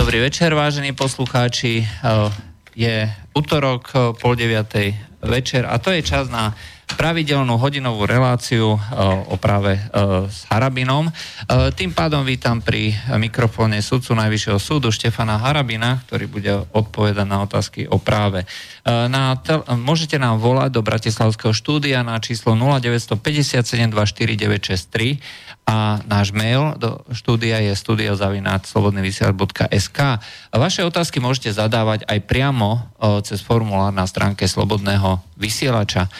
[0.00, 1.84] Dobrý večer, vážení poslucháči.
[2.72, 3.04] Je
[3.36, 6.56] útorok, pol deviatej večer a to je čas na
[6.96, 8.78] pravidelnú hodinovú reláciu e,
[9.28, 9.80] o práve e,
[10.26, 11.06] s Harabinom.
[11.06, 11.12] E,
[11.76, 17.84] tým pádom vítam pri mikrofóne sudcu Najvyššieho súdu Štefana Harabina, ktorý bude odpovedať na otázky
[17.86, 18.48] o práve.
[18.88, 26.74] Na tel- môžete nám volať do Bratislavského štúdia na číslo 0957 24963 a náš mail
[26.82, 29.98] do štúdia je studiozavináčslobodnyvysielač.sk.
[30.50, 32.90] Vaše otázky môžete zadávať aj priamo
[33.22, 36.10] cez formulár na stránke Slobodného vysielača.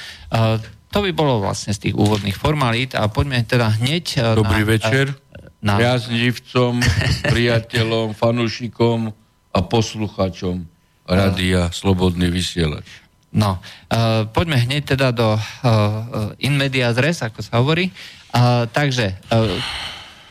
[0.95, 4.39] To by bolo vlastne z tých úvodných formalít a poďme teda hneď...
[4.39, 5.19] Dobrý na, večer.
[5.59, 5.83] Na...
[5.83, 6.79] Priaznivcom,
[7.27, 9.11] priateľom, fanúšikom
[9.51, 10.63] a posluchačom
[11.11, 13.00] Rádia Slobodný vysielač.
[13.31, 17.95] No, uh, poďme hneď teda do uh, in media res, ako sa hovorí.
[18.35, 19.55] Uh, takže, uh,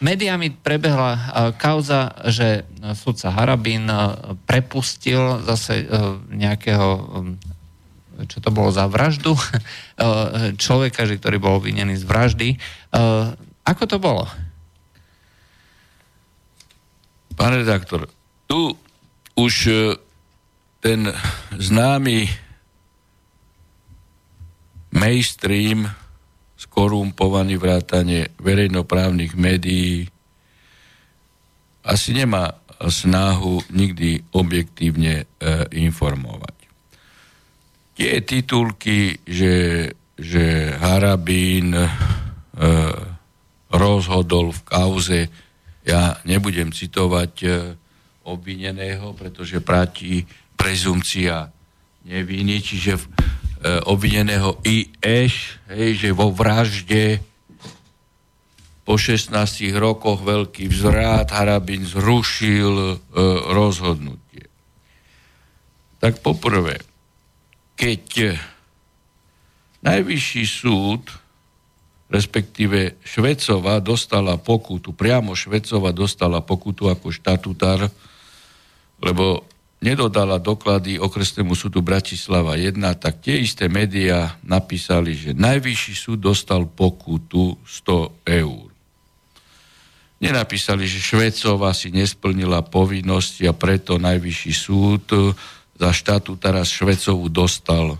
[0.03, 1.21] médiami prebehla uh,
[1.55, 2.67] kauza, že
[2.99, 7.39] sudca Harabín uh, prepustil zase uh, nejakého um,
[8.19, 9.31] čo to bolo za vraždu
[10.59, 12.59] človeka, že, ktorý bol obvinený z vraždy.
[13.63, 14.27] Ako to bolo?
[17.39, 18.11] Pán redaktor,
[18.43, 18.75] tu
[19.39, 19.71] už
[20.83, 21.07] ten
[21.55, 22.27] známy
[24.93, 25.87] mainstream
[26.59, 30.11] skorumpovaný vrátanie verejnoprávnych médií
[31.87, 35.25] asi nemá snahu nikdy objektívne e,
[35.83, 36.57] informovať.
[37.99, 39.55] Tie titulky, že,
[40.15, 41.87] že Harabín e,
[43.71, 45.19] rozhodol v kauze,
[45.83, 47.49] ja nebudem citovať e,
[48.23, 50.23] obvineného, pretože platí
[50.55, 51.51] prezumcia
[52.07, 53.03] neviny, čiže v,
[53.59, 57.19] obvineného IŠ, hej, že vo vražde
[58.89, 59.35] po 16
[59.77, 62.95] rokoch veľký vzrát Harabin zrušil e,
[63.53, 64.49] rozhodnutie.
[66.01, 66.81] Tak poprvé,
[67.77, 68.33] keď
[69.85, 71.05] najvyšší súd,
[72.09, 77.93] respektíve Švecova dostala pokutu, priamo Švecova dostala pokutu ako štatutár,
[79.05, 79.45] lebo
[79.79, 86.67] nedodala doklady okresnému súdu Bratislava 1, tak tie isté médiá napísali, že najvyšší súd dostal
[86.67, 88.67] pokutu 100 eur.
[90.19, 95.07] Nenapísali, že Švecova si nesplnila povinnosti a preto najvyšší súd
[95.79, 97.95] za štátu teraz Švecovu dostal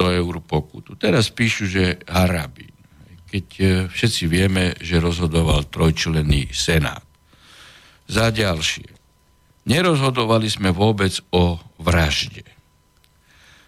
[0.00, 0.96] 100 eur pokutu.
[0.96, 2.72] Teraz píšu, že Harabín.
[3.28, 7.04] Keď e, všetci vieme, že rozhodoval trojčlenný senát.
[8.08, 8.99] Za ďalšie
[9.68, 12.44] nerozhodovali sme vôbec o vražde.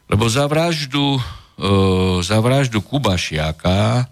[0.09, 1.21] Lebo za vraždu, e,
[2.21, 4.09] za vraždu Kubašiaka,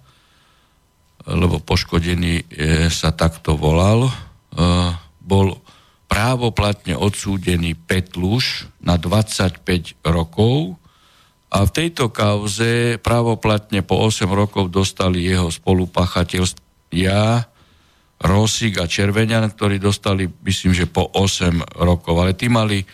[1.29, 2.45] lebo poškodený e,
[2.89, 4.13] sa takto volal, e,
[5.21, 5.61] bol
[6.11, 9.63] právoplatne odsúdený Petluš na 25
[10.03, 10.81] rokov
[11.51, 17.50] a v tejto kauze právoplatne po 8 rokov dostali jeho spolupachateľstvia
[18.21, 22.87] Rosík a Červenian, ktorí dostali, myslím, že po 8 rokov, ale tí mali e,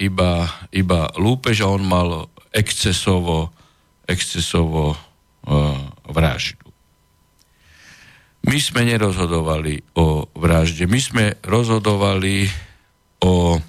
[0.00, 3.52] iba, iba lúpež a on mal excesovo,
[4.08, 4.98] excesovo e,
[6.08, 6.64] vraždu.
[8.44, 12.48] My sme nerozhodovali o vražde, my sme rozhodovali
[13.24, 13.60] o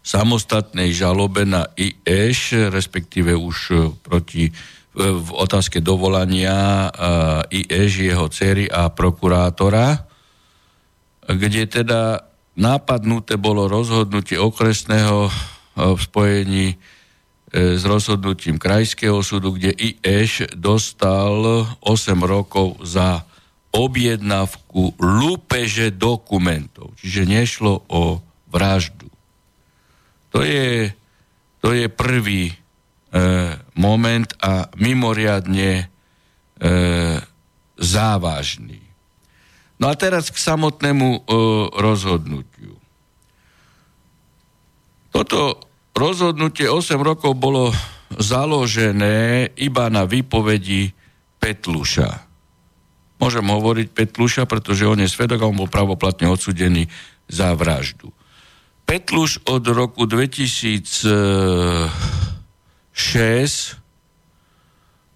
[0.00, 3.56] samostatnej žalobe na IEŠ, respektíve už
[4.00, 4.48] proti
[4.96, 6.90] v otázke dovolania
[7.46, 10.02] IEŽ, jeho cery a prokurátora,
[11.30, 12.26] kde teda
[12.58, 15.30] nápadnuté bolo rozhodnutie okresného
[15.78, 16.76] v spojení e,
[17.78, 23.22] s rozhodnutím krajského súdu, kde IEŠ dostal 8 rokov za
[23.70, 26.98] objednávku lúpeže dokumentov.
[26.98, 28.18] Čiže nešlo o
[28.50, 29.06] vraždu.
[30.34, 30.90] To je,
[31.62, 32.54] to je prvý e,
[33.74, 35.84] moment a mimoriadne e,
[37.74, 38.78] závažný.
[39.80, 41.20] No a teraz k samotnému e,
[41.74, 42.78] rozhodnutiu.
[45.10, 45.58] Toto
[45.96, 47.74] rozhodnutie 8 rokov bolo
[48.14, 50.94] založené iba na výpovedi
[51.40, 52.10] Petluša.
[53.18, 56.86] Môžem hovoriť Petluša, pretože on je svedok a on bol pravoplatne odsudený
[57.26, 58.14] za vraždu.
[58.86, 62.29] Petluš od roku 2000 6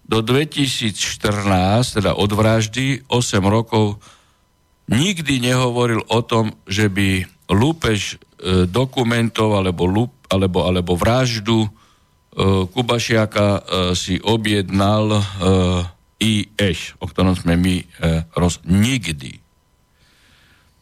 [0.05, 3.97] do 2014, teda od vraždy, 8 rokov,
[4.85, 11.69] nikdy nehovoril o tom, že by lúpež e, dokumentov alebo, lup, alebo, alebo vraždu e,
[12.69, 13.61] Kubašiaka e,
[13.97, 15.21] si objednal e,
[16.21, 17.85] IEŠ, o ktorom sme my e,
[18.37, 18.61] roz...
[18.61, 19.41] Nikdy.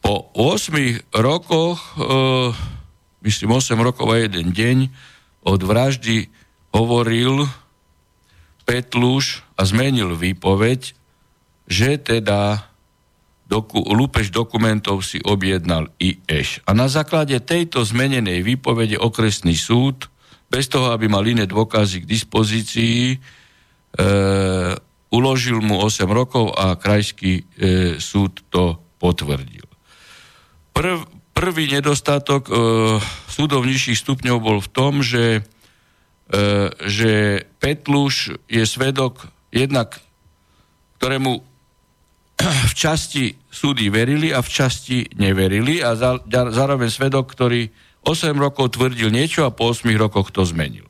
[0.04, 2.52] Po 8 rokoch, e,
[3.24, 4.78] myslím 8 rokov a jeden deň,
[5.48, 6.28] od vraždy
[6.74, 7.46] hovoril
[8.66, 10.98] Petluš a zmenil výpoveď,
[11.70, 12.66] že teda
[13.46, 16.64] doku, lúpež dokumentov si objednal IŠ.
[16.66, 20.10] A na základe tejto zmenenej výpovede okresný súd,
[20.50, 23.16] bez toho, aby mal iné dôkazy k dispozícii, e,
[25.12, 27.42] uložil mu 8 rokov a krajský e,
[28.00, 29.66] súd to potvrdil.
[30.74, 30.98] Prv,
[31.36, 32.52] prvý nedostatok e,
[33.28, 35.53] súdov nižších stupňov bol v tom, že E,
[36.90, 40.02] že Petluš je svedok jednak,
[40.98, 41.32] ktorému
[42.70, 45.94] v časti súdy verili a v časti neverili a
[46.28, 47.70] zároveň svedok, ktorý
[48.04, 50.84] 8 rokov tvrdil niečo a po 8 rokoch to zmenil.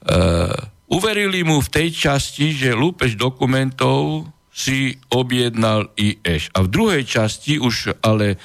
[0.00, 0.48] Uh,
[0.88, 6.48] uverili mu v tej časti, že lúpež dokumentov si objednal IŠ.
[6.56, 8.40] A v druhej časti už ale,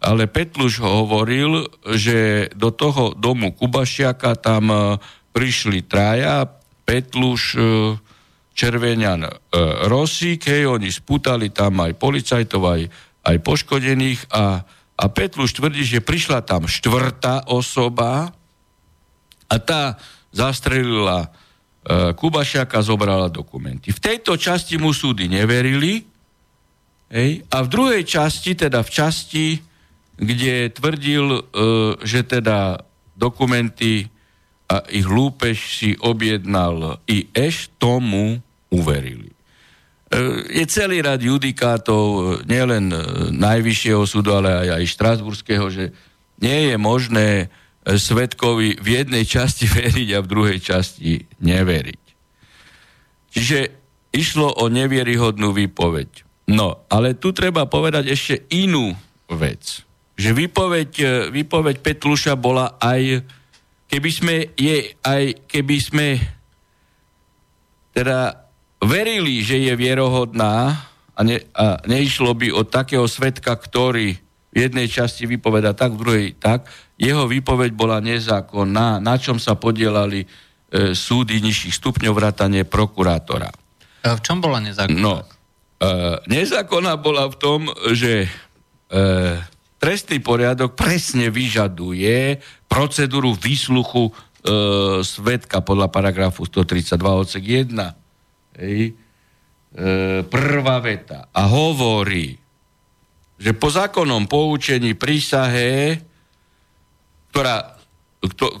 [0.00, 4.96] ale Petluš hovoril, že do toho domu Kubašiaka tam
[5.34, 6.46] prišli traja,
[6.86, 7.60] Petluš, e,
[8.54, 9.30] Červenian, e,
[9.90, 12.82] Rosík, hej, oni sputali tam aj policajtov, aj,
[13.26, 14.62] aj poškodených a,
[14.94, 18.30] a Petluš tvrdí, že prišla tam štvrtá osoba
[19.50, 19.98] a tá
[20.30, 21.28] zastrelila e,
[22.14, 23.90] Kubašiaka, zobrala dokumenty.
[23.90, 26.06] V tejto časti mu súdy neverili
[27.10, 29.46] hej, a v druhej časti, teda v časti,
[30.14, 31.50] kde tvrdil,
[32.06, 32.78] že teda
[33.18, 34.13] dokumenty
[34.64, 38.40] a ich lúpež si objednal i eš tomu
[38.72, 39.34] uverili.
[40.08, 42.18] E, je celý rad judikátov, e,
[42.48, 42.98] nielen e,
[43.34, 45.92] Najvyššieho súdu, ale aj, aj Štrasburského, že
[46.40, 47.28] nie je možné
[47.84, 52.02] svetkovi v jednej časti veriť a v druhej časti neveriť.
[53.34, 53.58] Čiže
[54.14, 56.24] išlo o nevieryhodnú výpoveď.
[56.54, 58.94] No, ale tu treba povedať ešte inú
[59.26, 59.82] vec.
[60.14, 60.90] Že výpoveď,
[61.34, 63.26] výpoveď Petluša bola aj
[63.94, 66.18] keby sme je aj, keby sme
[67.94, 68.50] teda
[68.82, 70.82] verili, že je vierohodná
[71.14, 74.18] a, ne, a neišlo by od takého svetka, ktorý
[74.50, 76.66] v jednej časti vypoveda tak, v druhej tak,
[76.98, 80.28] jeho výpoveď bola nezákonná, na čom sa podielali e,
[80.90, 83.50] súdy nižších stupňov vrátane prokurátora.
[84.02, 84.98] A v čom bola nezákonná?
[84.98, 85.86] No, e,
[86.26, 88.28] nezákonná bola v tom, že e,
[89.84, 94.12] trestný poriadok presne vyžaduje procedúru výsluchu e,
[95.04, 98.64] svetka podľa paragrafu 132 odsek 1.
[98.64, 98.80] Hej.
[98.88, 98.92] E,
[100.24, 101.28] prvá veta.
[101.28, 102.32] A hovorí,
[103.36, 106.00] že po zákonnom poučení prísahe,
[107.28, 107.76] ktorá,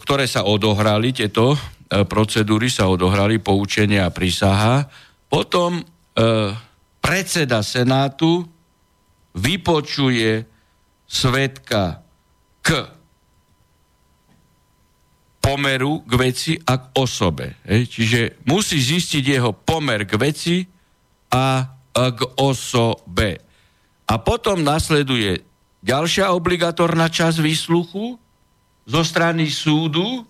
[0.04, 4.84] ktoré sa odohrali, tieto e, procedúry sa odohrali, poučenia a prísaha,
[5.32, 5.82] potom e,
[7.00, 8.44] predseda Senátu
[9.40, 10.52] vypočuje
[11.04, 12.02] svetka
[12.64, 12.68] k
[15.44, 17.60] pomeru k veci a k osobe.
[17.68, 17.82] Hej?
[17.92, 20.64] Čiže musí zistiť jeho pomer k veci
[21.28, 23.44] a k osobe.
[24.08, 25.44] A potom nasleduje
[25.84, 28.16] ďalšia obligatorná časť výsluchu
[28.88, 30.24] zo strany súdu,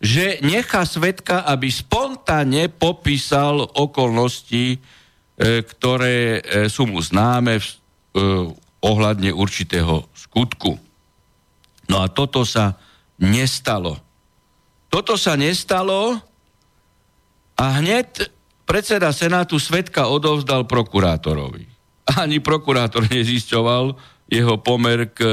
[0.00, 4.78] že nechá svetka, aby spontánne popísal okolnosti, e,
[5.60, 7.64] ktoré e, sú mu známe e,
[8.80, 10.80] ohľadne určitého skutku.
[11.88, 12.76] No a toto sa
[13.20, 14.00] nestalo.
[14.88, 16.18] Toto sa nestalo
[17.54, 18.30] a hneď
[18.64, 21.68] predseda Senátu Svetka odovzdal prokurátorovi.
[22.22, 23.94] Ani prokurátor nezisťoval
[24.30, 25.32] jeho pomer k e,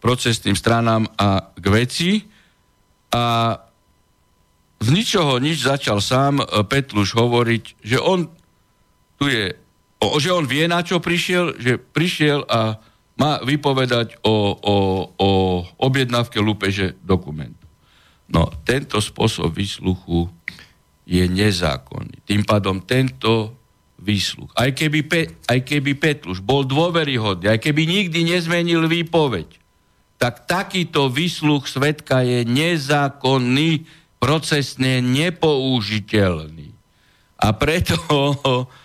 [0.00, 2.10] procesným stranám a k veci
[3.12, 3.54] a
[4.82, 8.26] z ničoho nič začal sám e, Petluš hovoriť, že on
[9.20, 9.52] tu je
[10.02, 12.82] o, že on vie, na čo prišiel, že prišiel a
[13.14, 14.76] má vypovedať o, o,
[15.14, 15.30] o
[15.78, 17.62] objednávke lúpeže dokumentu.
[18.26, 20.26] No, tento spôsob výsluchu
[21.06, 22.24] je nezákonný.
[22.24, 23.54] Tým pádom tento
[24.02, 29.46] výsluch, aj keby, Pe, aj keby Petluš bol dôveryhodný, aj keby nikdy nezmenil výpoveď,
[30.18, 33.86] tak takýto výsluch svetka je nezákonný,
[34.22, 36.70] procesne nepoužiteľný.
[37.42, 37.98] A preto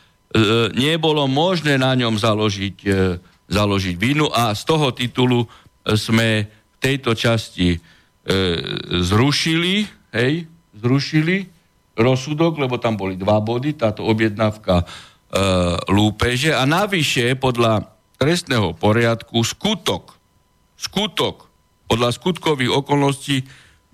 [0.75, 3.15] nebolo možné na ňom založiť, e,
[3.47, 5.47] založiť vinu a z toho titulu e,
[5.95, 7.79] sme v tejto časti
[9.07, 11.47] zrušili, hej, zrušili
[11.97, 14.85] rozsudok, lebo tam boli dva body, táto objednávka e,
[15.89, 17.89] lúpeže a navyše podľa
[18.21, 20.13] trestného poriadku skutok,
[20.77, 21.49] skutok
[21.89, 23.47] podľa skutkových okolností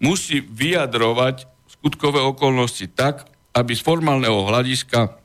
[0.03, 1.47] musí vyjadrovať
[1.79, 5.22] skutkové okolnosti tak, aby z formálneho hľadiska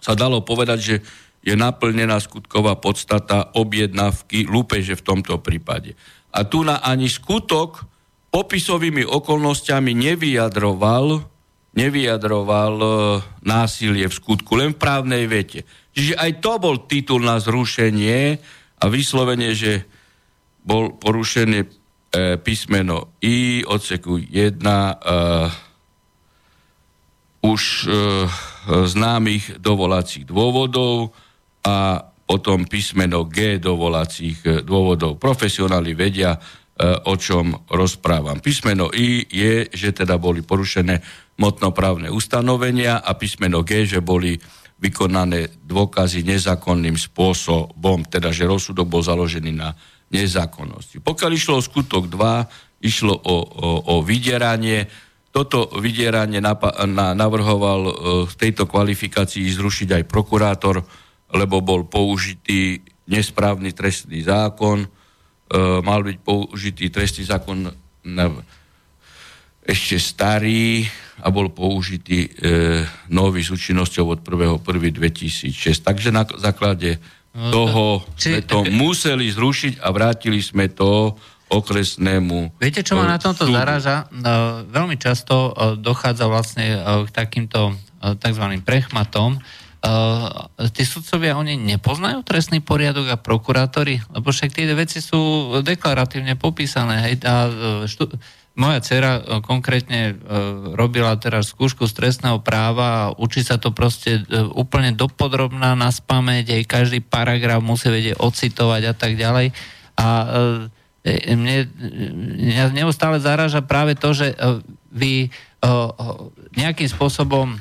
[0.00, 0.96] sa dalo povedať, že
[1.40, 5.96] je naplnená skutková podstata objednávky lúpeže v tomto prípade.
[6.36, 7.88] A tu na ani skutok
[8.30, 11.24] popisovými okolnostiami nevyjadroval,
[11.74, 12.88] nevyjadroval e,
[13.42, 15.66] násilie v skutku, len v právnej vete.
[15.96, 18.38] Čiže aj to bol titul na zrušenie
[18.80, 19.88] a vyslovene, že
[20.62, 21.68] bol porušené e,
[22.38, 24.94] písmeno I odseku 1 e,
[27.42, 27.90] už e,
[28.68, 31.16] známych dovolacích dôvodov
[31.64, 35.18] a potom písmeno G dovolacích e, dôvodov.
[35.18, 36.38] Profesionáli vedia,
[36.80, 38.40] E, o čom rozprávam.
[38.40, 41.04] Písmeno I je, že teda boli porušené
[41.36, 44.40] motnoprávne ustanovenia a písmeno G, že boli
[44.80, 49.76] vykonané dôkazy nezákonným spôsobom, teda že rozsudok bol založený na
[50.08, 51.04] nezákonnosti.
[51.04, 54.88] Pokiaľ išlo o skutok 2, išlo o, o, o vydieranie.
[55.30, 57.92] Toto vydieranie napa- na, navrhoval e,
[58.26, 60.82] v tejto kvalifikácii zrušiť aj prokurátor,
[61.30, 64.90] lebo bol použitý nesprávny trestný zákon,
[65.50, 67.66] E, mal byť použitý trestný zákon
[68.06, 68.26] na,
[69.66, 70.86] ešte starý
[71.18, 75.50] a bol použitý e, nový s účinnosťou od 1.1.2006.
[75.82, 77.02] Takže na základe
[77.34, 77.84] no, toho
[78.14, 81.18] či, sme to museli zrušiť a vrátili sme to
[81.50, 83.58] okresnému Viete, čo ma na tomto súdu.
[83.58, 84.06] zaráža?
[84.14, 88.44] No, veľmi často e, dochádza vlastne k takýmto tzv.
[88.64, 89.36] prechmatom,
[90.76, 94.00] tí sudcovia, oni nepoznajú trestný poriadok a prokurátori?
[94.12, 97.00] Lebo však tie veci sú deklaratívne popísané.
[97.08, 98.12] Hej, a, e, štú,
[98.60, 100.20] moja dcera konkrétne
[100.76, 106.60] robila teraz skúšku z trestného práva a učí sa to proste úplne dopodrobná na spameť,
[106.60, 109.56] aj každý paragraf musí vedieť ocitovať a tak ďalej.
[109.96, 110.06] A
[111.06, 111.68] mne,
[112.36, 114.36] mňa neustále zaráža práve to, že
[114.92, 115.32] vy
[116.56, 117.56] nejakým spôsobom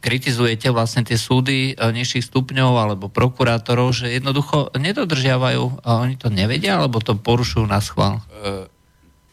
[0.00, 6.78] kritizujete vlastne tie súdy nižších stupňov alebo prokurátorov, že jednoducho nedodržiavajú, a oni to nevedia,
[6.78, 8.22] alebo to porušujú na schvál?
[8.30, 8.70] E,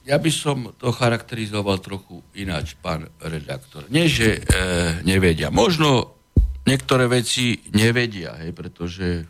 [0.09, 3.85] ja by som to charakterizoval trochu ináč, pán redaktor.
[3.93, 5.53] Nie, že e, nevedia.
[5.53, 6.17] Možno
[6.65, 9.29] niektoré veci nevedia, hej, pretože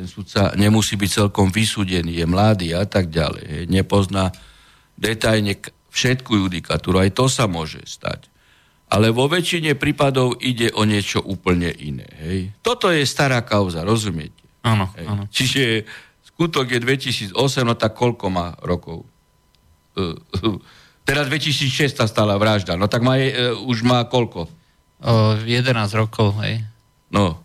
[0.00, 3.44] ten sudca nemusí byť celkom vysúdený, je mladý a tak ďalej.
[3.44, 4.32] Hej, nepozná
[4.96, 5.60] detajne
[5.92, 8.30] všetku judikatúru, aj to sa môže stať
[8.90, 12.10] ale vo väčšine prípadov ide o niečo úplne iné.
[12.18, 12.38] Hej.
[12.58, 14.42] Toto je stará kauza, rozumiete?
[14.66, 15.30] Áno, áno.
[15.30, 15.86] Čiže
[16.26, 19.06] skutok je 2008, no tak koľko má rokov?
[19.94, 20.58] Uh, uh,
[21.06, 24.50] teraz 2006 sa stala vražda, no tak má, uh, už má koľko?
[25.00, 26.66] Uh, 11 rokov, hej.
[27.14, 27.38] No.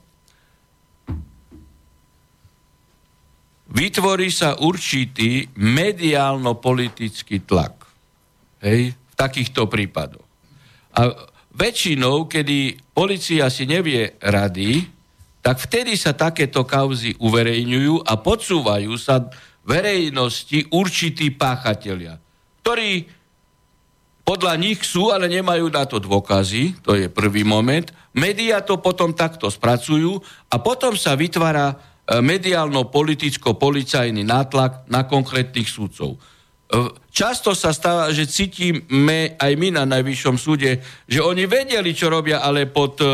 [3.75, 7.75] Vytvorí sa určitý mediálno-politický tlak.
[8.63, 10.23] Hej, v takýchto prípadoch.
[10.95, 11.11] A
[11.51, 14.87] väčšinou, kedy policia si nevie rady,
[15.43, 19.27] tak vtedy sa takéto kauzy uverejňujú a podsúvajú sa
[19.67, 22.15] verejnosti určití páchatelia,
[22.63, 23.11] ktorí
[24.25, 27.85] podľa nich sú, ale nemajú na to dôkazy, to je prvý moment.
[28.17, 30.17] Média to potom takto spracujú
[30.49, 36.21] a potom sa vytvára mediálno-politicko-policajný nátlak na konkrétnych súdcov.
[37.09, 42.41] Často sa stáva, že cítime aj my na Najvyššom súde, že oni vedeli, čo robia,
[42.41, 43.07] ale pod uh,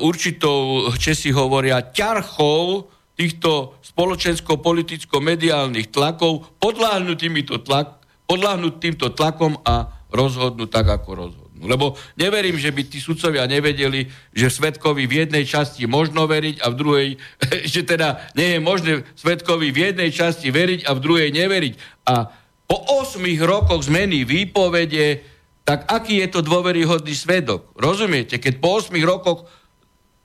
[0.00, 10.68] určitou, Česi hovoria, ťarchou týchto spoločensko-politicko-mediálnych tlakov podláhnuť týmto, tlak, podláhnuť týmto tlakom a rozhodnúť
[10.68, 11.45] tak, ako rozhodnú.
[11.62, 16.66] Lebo neverím, že by tí sudcovia nevedeli, že svetkovi v jednej časti možno veriť a
[16.68, 17.08] v druhej,
[17.72, 21.74] že teda nie je možné svetkovi v jednej časti veriť a v druhej neveriť.
[22.12, 22.28] A
[22.66, 25.22] po 8 rokoch zmeny výpovede,
[25.62, 27.72] tak aký je to dôveryhodný svedok?
[27.78, 28.36] Rozumiete?
[28.36, 29.48] Keď po 8 rokoch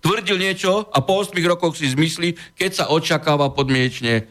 [0.02, 4.24] tvrdil niečo a po 8 rokoch si zmyslí, keď sa očakáva podmienečne e,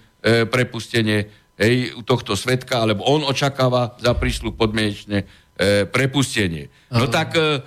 [0.45, 1.31] prepustenie
[1.61, 5.29] hej, tohto svetka, alebo on očakáva za príslu podmienečne
[5.61, 6.73] e, prepustenie.
[6.89, 7.61] No tak e,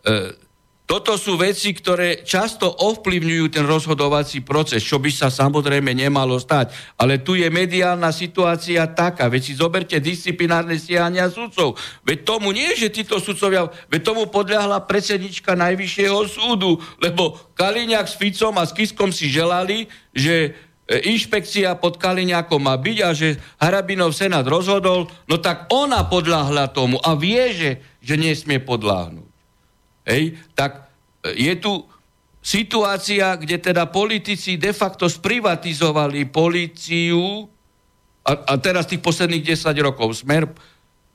[0.00, 0.12] e,
[0.86, 6.70] toto sú veci, ktoré často ovplyvňujú ten rozhodovací proces, čo by sa samozrejme nemalo stať.
[6.94, 9.26] Ale tu je mediálna situácia taká.
[9.26, 11.74] Veď si zoberte disciplinárne stiahania sudcov.
[12.06, 18.14] Veď tomu nie, že títo sudcovia, veď tomu podľahla predsednička Najvyššieho súdu, lebo Kaliňák s
[18.14, 20.54] Ficom a s Kiskom si želali, že
[20.86, 27.02] inšpekcia pod Kaliňákom má byť a že Harabinov senát rozhodol, no tak ona podľahla tomu
[27.02, 29.36] a vie, že, že nesmie podľahnuť
[30.06, 30.86] hej, tak
[31.26, 31.82] e, je tu
[32.38, 37.50] situácia, kde teda politici de facto sprivatizovali policiu
[38.22, 40.46] a, a teraz tých posledných 10 rokov smer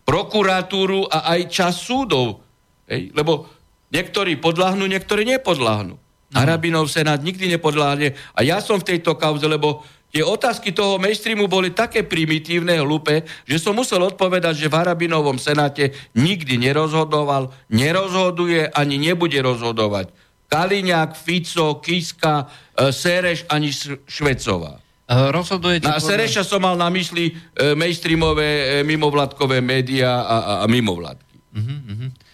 [0.03, 2.43] prokuratúru a aj čas súdov.
[2.91, 3.47] Hej, lebo
[3.95, 5.95] niektorí podľahnú, niektorí nepodľahnú.
[6.31, 6.39] No.
[6.39, 8.15] Harabinov senát nikdy nepodláhne.
[8.31, 9.83] A ja som v tejto kauze, lebo
[10.15, 15.35] tie otázky toho mainstreamu boli také primitívne, hlúpe, že som musel odpovedať, že v Harabinovom
[15.35, 20.11] senáte nikdy nerozhodoval, nerozhoduje ani nebude rozhodovať.
[20.51, 23.71] Kaliňák, Fico, Kiska, e, Sereš ani
[24.07, 24.83] Švecová.
[25.07, 25.87] E, rozhodujete...
[25.87, 31.35] Na Sereša som mal na mysli e, mainstreamové mimovládkové médiá a, a, a mimovládky.
[31.55, 32.30] Uh-huh, uh-huh.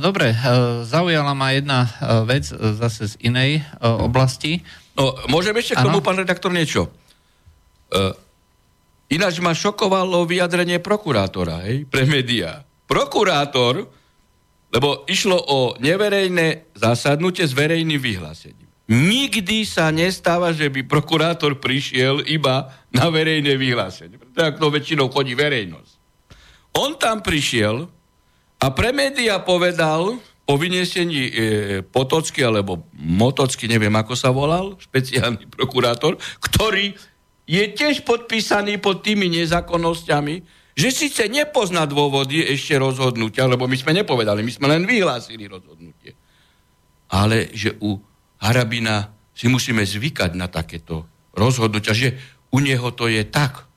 [0.00, 0.34] Dobre,
[0.88, 1.86] zaujala ma jedna
[2.24, 4.64] vec zase z inej oblasti.
[4.96, 6.90] No, môžem ešte k tomu, pán redaktor, niečo?
[9.10, 12.62] Ináč ma šokovalo vyjadrenie prokurátora hej, pre médiá.
[12.86, 13.86] Prokurátor,
[14.70, 18.66] lebo išlo o neverejné zasadnutie s verejným vyhlásením.
[18.90, 24.18] Nikdy sa nestáva, že by prokurátor prišiel iba na verejné vyhlásenie.
[24.18, 25.92] Preto to väčšinou chodí verejnosť.
[26.74, 27.86] On tam prišiel
[28.60, 31.32] a pre média povedal po vyniesení e,
[31.86, 36.92] Potocky alebo Motocky, neviem ako sa volal, špeciálny prokurátor, ktorý
[37.48, 40.34] je tiež podpísaný pod tými nezákonnosťami,
[40.74, 46.14] že síce nepozná dôvody ešte rozhodnutia, lebo my sme nepovedali, my sme len vyhlásili rozhodnutie.
[47.10, 47.98] Ale že u
[48.38, 52.18] Harabina si musíme zvykať na takéto rozhodnutia, že
[52.50, 53.69] u neho to je tak.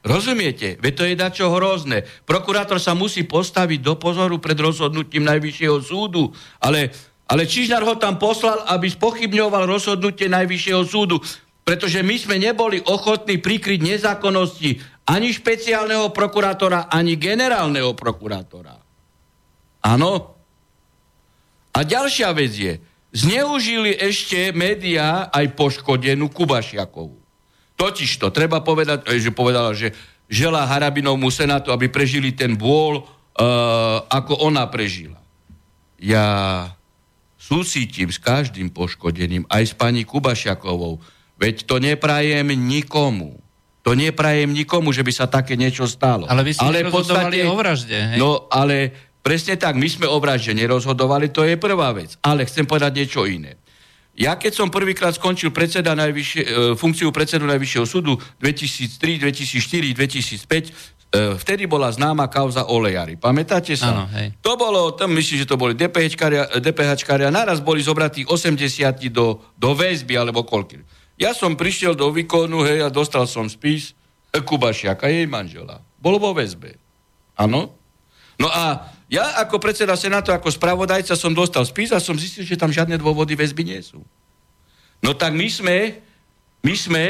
[0.00, 0.80] Rozumiete?
[0.80, 2.08] Veď to je dačo hrozné.
[2.24, 6.88] Prokurátor sa musí postaviť do pozoru pred rozhodnutím Najvyššieho súdu, ale,
[7.28, 11.20] ale Čižnár ho tam poslal, aby spochybňoval rozhodnutie Najvyššieho súdu,
[11.68, 18.80] pretože my sme neboli ochotní prikryť nezákonnosti ani špeciálneho prokurátora, ani generálneho prokurátora.
[19.84, 20.12] Áno?
[21.76, 22.80] A ďalšia vec je,
[23.12, 27.19] zneužili ešte médiá aj poškodenú Kubašiakovú.
[27.80, 29.96] Totiž to, treba povedať, eh, že povedala, že
[30.28, 35.18] žela Harabinovmu senátu, aby prežili ten bôl, uh, ako ona prežila.
[35.98, 36.70] Ja
[37.34, 41.02] súcitím s každým poškodeným, aj s pani Kubašiakovou.
[41.34, 43.42] Veď to neprajem nikomu.
[43.82, 46.30] To neprajem nikomu, že by sa také niečo stalo.
[46.30, 47.98] Ale vy ste ale podstate, o vražde.
[48.14, 48.18] Hej?
[48.22, 52.16] No, ale Presne tak, my sme o vražde nerozhodovali, to je prvá vec.
[52.24, 53.60] Ale chcem povedať niečo iné.
[54.20, 61.00] Ja keď som prvýkrát skončil predseda najvyššie, e, funkciu predsedu Najvyššieho súdu 2003, 2004, 2005,
[61.10, 63.18] vtedy bola známa kauza olejary.
[63.18, 63.90] Pamätáte sa?
[63.90, 64.30] Áno, hej.
[64.46, 69.70] To bolo, tam myslím, že to boli DPH-čkári a naraz boli zobratí 80 do, do
[69.74, 70.78] väzby alebo koľky.
[71.18, 73.92] Ja som prišiel do výkonu, hej, a dostal som spis
[74.30, 75.82] Kubašiaka, jej manžela.
[75.98, 76.78] Bol vo väzbe.
[77.34, 77.74] Áno?
[78.38, 82.54] No a ja ako predseda Senátu, ako spravodajca som dostal spis a som zistil, že
[82.54, 83.98] tam žiadne dôvody väzby nie sú.
[85.02, 85.98] No tak my sme,
[86.62, 87.04] my sme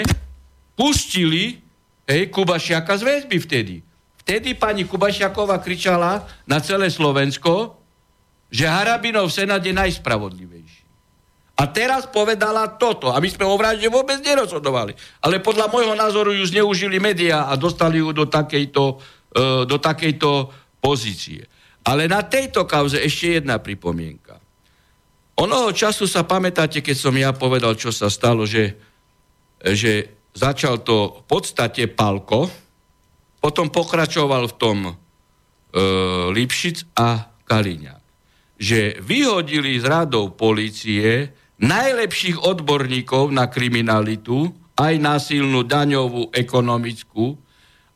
[0.73, 1.61] pustili
[2.09, 3.75] hej, Kubašiaka z väzby vtedy.
[4.25, 7.77] Vtedy pani Kubašiaková kričala na celé Slovensko,
[8.49, 10.83] že Harabinov Senát je najspravodlivejší.
[11.61, 13.13] A teraz povedala toto.
[13.13, 14.97] A my sme o vražde vôbec nerozhodovali.
[15.21, 20.49] Ale podľa môjho názoru ju zneužili médiá a dostali ju do takejto, uh, do takejto
[20.81, 21.45] pozície.
[21.91, 24.39] Ale na tejto kauze ešte jedna pripomienka.
[25.35, 28.79] Onoho času sa pamätáte, keď som ja povedal, čo sa stalo, že,
[29.59, 32.47] že začal to v podstate Palko,
[33.43, 34.93] potom pokračoval v tom e,
[36.31, 38.05] Lipšic a Kaliňák.
[38.61, 47.35] Že vyhodili z radov policie najlepších odborníkov na kriminalitu, aj násilnú daňovú, ekonomickú,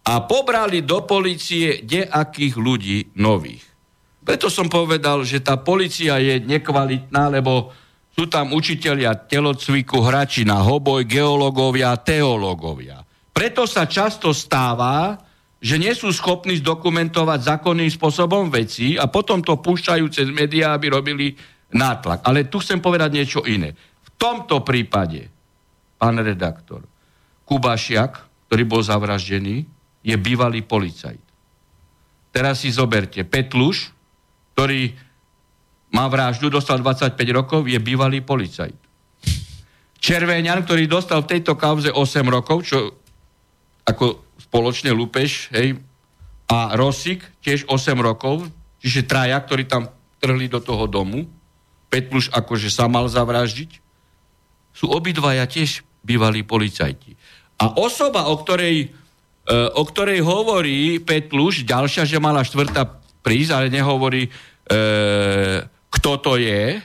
[0.05, 3.74] a pobrali do policie deakých ľudí nových.
[4.25, 7.71] Preto som povedal, že tá policia je nekvalitná, lebo
[8.17, 13.05] sú tam učitelia telocviku, hráči na hoboj, geológovia, teológovia.
[13.35, 15.19] Preto sa často stáva,
[15.61, 20.93] že nie sú schopní zdokumentovať zákonným spôsobom veci a potom to púšťajú cez médiá, aby
[20.93, 21.35] robili
[21.75, 22.25] nátlak.
[22.25, 23.75] Ale tu chcem povedať niečo iné.
[23.77, 25.29] V tomto prípade,
[25.97, 26.87] pán redaktor,
[27.45, 29.67] Kubašiak, ktorý bol zavraždený,
[30.05, 31.21] je bývalý policajt.
[32.31, 33.94] Teraz si zoberte, Petluš,
[34.55, 34.95] ktorý
[35.95, 38.75] má vraždu, dostal 25 rokov, je bývalý policajt.
[39.99, 42.99] Červeňan, ktorý dostal v tejto kauze 8 rokov, čo
[43.87, 45.79] ako spoločne lúpeš, hej,
[46.51, 48.45] a Rosik tiež 8 rokov,
[48.83, 49.89] čiže traja, ktorí tam
[50.21, 51.25] trhli do toho domu,
[51.89, 53.81] Petluš akože sa mal zavraždiť,
[54.75, 57.15] sú obidvaja tiež bývalí policajti.
[57.63, 63.73] A osoba, o ktorej, e, o ktorej hovorí Petluš, ďalšia, že mala štvrtá prísť, ale
[63.73, 64.31] nehovorí, e,
[65.65, 66.77] kto to je,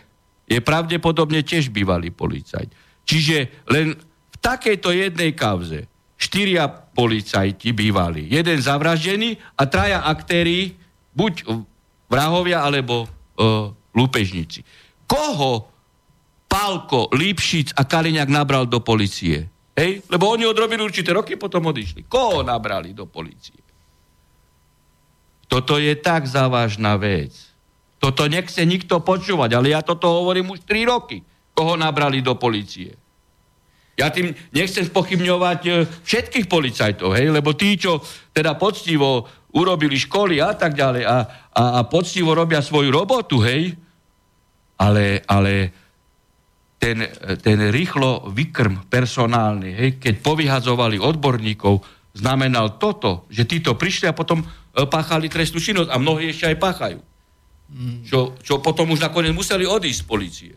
[0.47, 2.71] je pravdepodobne tiež bývalý policajt.
[3.03, 8.31] Čiže len v takejto jednej kauze štyria policajti bývali.
[8.31, 10.79] Jeden zavraždený a traja aktéri,
[11.13, 11.47] buď
[12.07, 13.07] vrahovia, alebo e,
[13.93, 14.63] lúpežníci.
[15.05, 15.69] Koho
[16.49, 19.45] Pálko, Lipšic a Kaliňák nabral do policie?
[19.77, 20.01] Hej?
[20.09, 22.09] Lebo oni odrobili určité roky, potom odišli.
[22.09, 23.68] Koho nabrali do policie?
[25.49, 27.33] Toto je tak závažná vec.
[27.97, 31.25] Toto nechce nikto počúvať, ale ja toto hovorím už 3 roky.
[31.51, 32.95] Koho nabrali do policie?
[33.99, 37.99] Ja tým nechcem spochybňovať e, všetkých policajtov, hej, lebo tí, čo
[38.31, 41.17] teda poctivo urobili školy a tak ďalej a,
[41.51, 43.75] a, a poctivo robia svoju robotu, hej,
[44.79, 45.75] ale, ale
[46.79, 47.03] ten,
[47.43, 51.83] ten rýchlo vykrm personálny, hej, keď povyhazovali odborníkov,
[52.15, 54.39] znamenal toto, že títo prišli a potom
[54.87, 56.99] páchali trestnú činnosť a mnohí ešte aj páchajú.
[57.69, 58.05] Mm.
[58.05, 60.53] Čo, čo potom už nakoniec museli odísť z policie.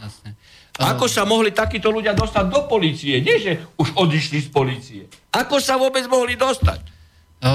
[0.00, 0.36] Jasne.
[0.74, 3.22] Ako sa mohli takíto ľudia dostať do policie?
[3.22, 5.02] Nie, že už odišli z policie.
[5.30, 6.82] Ako sa vôbec mohli dostať?
[7.44, 7.52] No,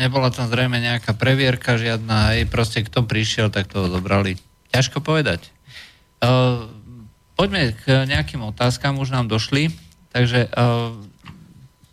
[0.00, 4.40] nebola tam zrejme nejaká previerka žiadna, aj proste kto prišiel, tak to zobrali.
[4.72, 5.52] Ťažko povedať.
[6.22, 6.70] Uh,
[7.36, 9.68] poďme k nejakým otázkam, už nám došli.
[10.16, 10.96] Takže uh,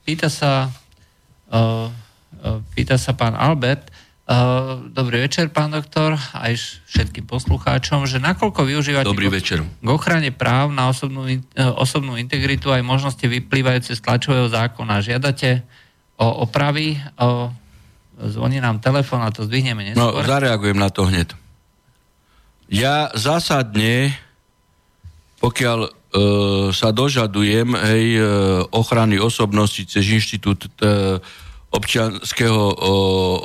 [0.07, 0.71] pýta sa
[1.51, 1.91] uh,
[2.75, 3.91] pýta sa pán Albert,
[4.93, 6.53] dobrý večer, pán doktor, aj
[6.85, 9.65] všetkým poslucháčom, že nakoľko využívate dobrý večer.
[9.65, 11.41] k ochrane práv na osobnú, uh,
[11.81, 15.01] osobnú integritu aj možnosti vyplývajúce z tlačového zákona.
[15.01, 15.65] Žiadate
[16.19, 17.47] o opravy, o,
[18.19, 20.19] zvoní nám telefón a to zdvihneme neskôr.
[20.19, 21.31] No, zareagujem na to hneď.
[22.67, 24.13] Ja zásadne,
[25.39, 25.89] pokiaľ uh,
[26.75, 28.27] sa dožadujem hej, uh,
[28.75, 31.23] ochrany osobnosti cez inštitút uh,
[31.69, 32.73] občanského,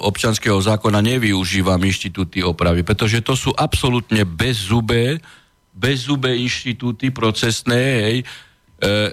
[0.09, 5.21] občanského zákona nevyužívam inštitúty opravy, pretože to sú absolútne bezzubé,
[5.77, 7.83] bezzubé inštitúty procesné.
[8.01, 8.17] Hej.
[8.25, 8.25] E,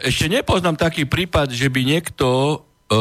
[0.08, 2.96] ešte nepoznám taký prípad, že by niekto, e,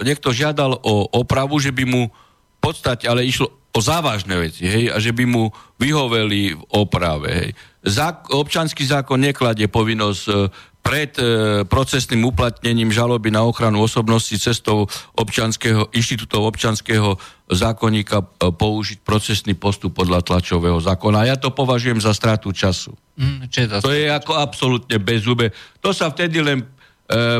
[0.00, 4.90] niekto žiadal o opravu, že by mu v podstate, ale išlo o závažné veci, hej,
[4.90, 7.30] a že by mu vyhoveli v oprave.
[7.30, 7.50] Hej.
[7.80, 10.32] Zák- občanský zákon nekladie povinnosť e,
[10.80, 11.22] pred e,
[11.68, 17.20] procesným uplatnením žaloby na ochranu osobnosti cestou občanského, inštitútov občanského
[17.52, 21.28] zákonníka e, použiť procesný postup podľa tlačového zákona.
[21.28, 22.96] Ja to považujem za stratu času.
[23.20, 25.52] Mm, to, to je ako absolútne bezúbe.
[25.84, 26.66] To sa vtedy len e,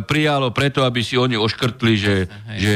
[0.05, 2.17] prijalo preto, aby si oni oškrtli, že,
[2.61, 2.73] že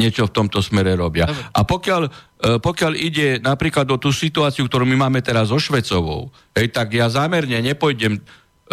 [0.00, 1.28] niečo v tomto smere robia.
[1.28, 1.44] Dobre.
[1.52, 2.10] A pokiaľ, e,
[2.56, 7.12] pokiaľ ide napríklad o tú situáciu, ktorú my máme teraz so Švecovou, hej, tak ja
[7.12, 8.24] zámerne nepojdem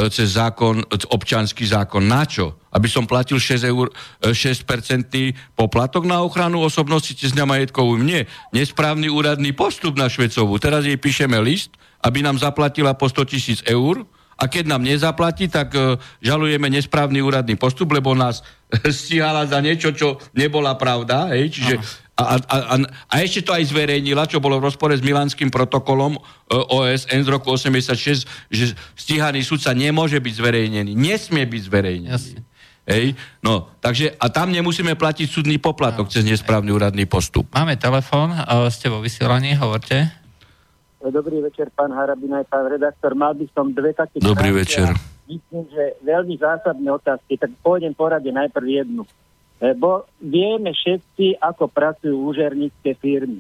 [0.10, 2.02] cez zákon, občanský zákon.
[2.02, 2.58] Na čo?
[2.74, 3.94] Aby som platil 6, eur,
[4.26, 4.34] 6%
[5.14, 8.02] e, poplatok na ochranu osobnosti cez majetkovú.
[8.02, 8.26] Nie.
[8.50, 10.58] Nesprávny úradný postup na Švecovú.
[10.58, 14.02] Teraz jej píšeme list, aby nám zaplatila po 100 tisíc eur
[14.34, 15.78] a keď nám nezaplatí, tak
[16.20, 18.42] žalujeme nesprávny úradný postup, lebo nás
[18.90, 21.30] stíhala za niečo, čo nebola pravda.
[21.38, 21.54] Hej?
[21.54, 21.74] Čiže
[22.14, 22.76] a, a, a,
[23.10, 26.20] a ešte to aj zverejnila, čo bolo v rozpore s Milánskym protokolom e,
[26.54, 30.94] OSN z roku 86, že stíhaný sudca nemôže byť zverejnený.
[30.94, 32.14] Nesmie byť zverejnený.
[32.14, 32.46] Jasne.
[32.86, 33.18] Hej?
[33.42, 37.50] No, takže a tam nemusíme platiť súdny poplatok no, cez nesprávny úradný postup.
[37.50, 38.30] Máme telefón,
[38.70, 40.14] ste vo vysielaní, hovorte.
[41.04, 43.18] Dobrý večer, pán Harabina, pán redaktor.
[43.18, 44.22] Mal by som dve také...
[44.22, 44.94] Dobrý večer.
[45.26, 49.04] Myslím, že veľmi zásadné otázky, tak pôjdem porade najprv jednu.
[49.64, 53.40] Lebo vieme všetci, ako pracujú úžernícke firmy.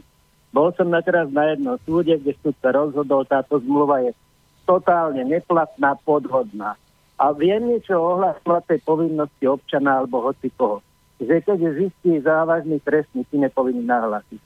[0.55, 4.15] Bol som na teraz na jednom súde, kde súd sa rozhodol, táto zmluva je
[4.63, 6.79] totálne neplatná, podhodná.
[7.19, 8.15] A viem niečo o
[8.63, 10.79] tej povinnosti občana alebo hoci koho.
[11.19, 14.39] Že keď zistí závažný trestný, si nepovinný nahlásiť.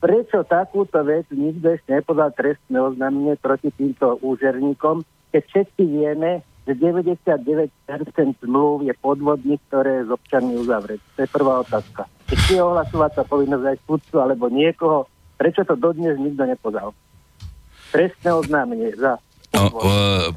[0.00, 6.72] Prečo takúto vec nikto ešte nepodal trestné oznámenie proti týmto úžerníkom, keď všetci vieme, že
[6.76, 7.72] 99%
[8.44, 11.00] zmluv je podvodných, ktoré z občanmi uzavrieť.
[11.16, 12.04] To je prvá otázka.
[12.30, 15.08] Či je ohlasovať sa povinnosť aj sudcu alebo niekoho,
[15.40, 16.94] prečo to dodnes nikto nepodal?
[17.90, 19.18] Trestné oznámenie za
[19.50, 19.66] No,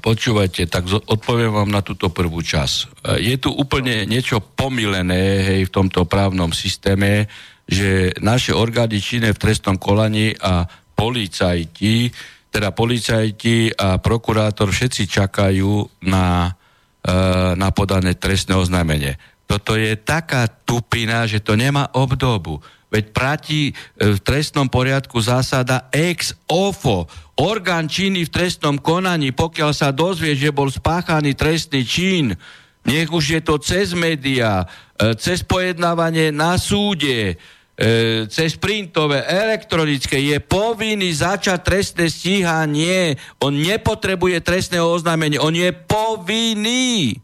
[0.01, 2.89] počúvajte, tak odpoviem vám na túto prvú čas.
[3.05, 7.29] E, je tu úplne niečo pomilené hej, v tomto právnom systéme,
[7.69, 10.65] že naše orgány činné v trestnom kolaní a
[10.97, 12.09] policajti
[12.53, 16.53] teda policajti a prokurátor všetci čakajú na,
[17.01, 17.11] e,
[17.57, 19.17] na podané trestné oznámenie.
[19.49, 22.61] Toto je taká tupina, že to nemá obdobu.
[22.93, 23.73] Veď platí e,
[24.13, 27.09] v trestnom poriadku zásada ex ofo.
[27.41, 32.37] Orgán činný v trestnom konaní, pokiaľ sa dozvie, že bol spáchaný trestný čin,
[32.85, 34.61] nech už je to cez média,
[34.93, 37.41] e, cez pojednávanie na súde,
[37.77, 43.17] e, cez printové, elektronické, je povinný začať trestné stíhanie.
[43.41, 47.17] On nepotrebuje trestné oznámenie, on je povinný.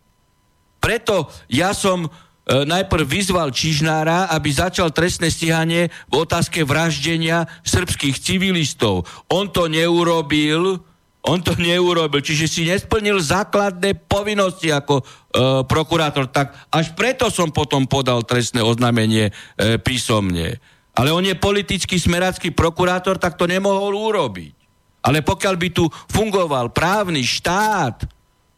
[0.79, 2.09] Preto ja som e,
[2.65, 9.05] najprv vyzval Čižnára, aby začal trestné stíhanie v otázke vraždenia srbských civilistov.
[9.29, 10.81] On to neurobil,
[11.27, 15.03] On to neurobil, čiže si nesplnil základné povinnosti ako e,
[15.67, 16.31] prokurátor.
[16.31, 19.31] Tak až preto som potom podal trestné oznámenie e,
[19.83, 20.63] písomne.
[20.95, 24.55] Ale on je politický smerácky prokurátor, tak to nemohol urobiť.
[25.03, 28.07] Ale pokiaľ by tu fungoval právny štát,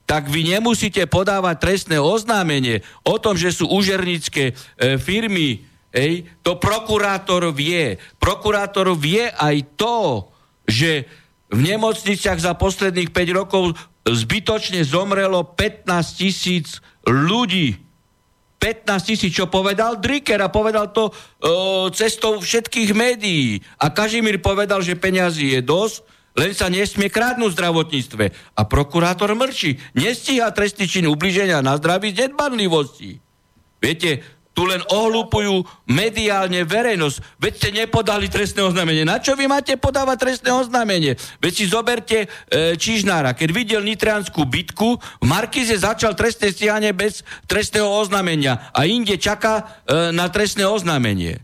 [0.05, 5.65] tak vy nemusíte podávať trestné oznámenie o tom, že sú užernické e, firmy.
[5.91, 7.97] Ej, to prokurátor vie.
[8.21, 10.29] Prokurátor vie aj to,
[10.63, 11.09] že
[11.51, 13.75] v nemocniciach za posledných 5 rokov
[14.07, 15.85] zbytočne zomrelo 15
[16.15, 17.77] tisíc ľudí.
[18.61, 21.13] 15 tisíc, čo povedal Dricker a povedal to o,
[21.89, 23.57] cestou všetkých médií.
[23.81, 26.05] A Kažimír povedal, že peňazí je dosť,
[26.37, 28.25] len sa nesmie krádnuť v zdravotníctve.
[28.55, 29.81] A prokurátor mrčí.
[29.97, 33.19] Nestíha trestný čin ubliženia na zdraví z nedbanlivosti.
[33.81, 37.17] Viete, tu len ohlupujú mediálne verejnosť.
[37.39, 39.07] Veď ste nepodali trestné oznámenie.
[39.07, 41.15] Na čo vy máte podávať trestné oznámenie?
[41.39, 43.31] Veď si zoberte e, Čižnára.
[43.31, 49.83] Keď videl nitrianskú bitku, v Markize začal trestné stíhanie bez trestného oznámenia a inde čaká
[49.87, 51.39] e, na trestné oznámenie.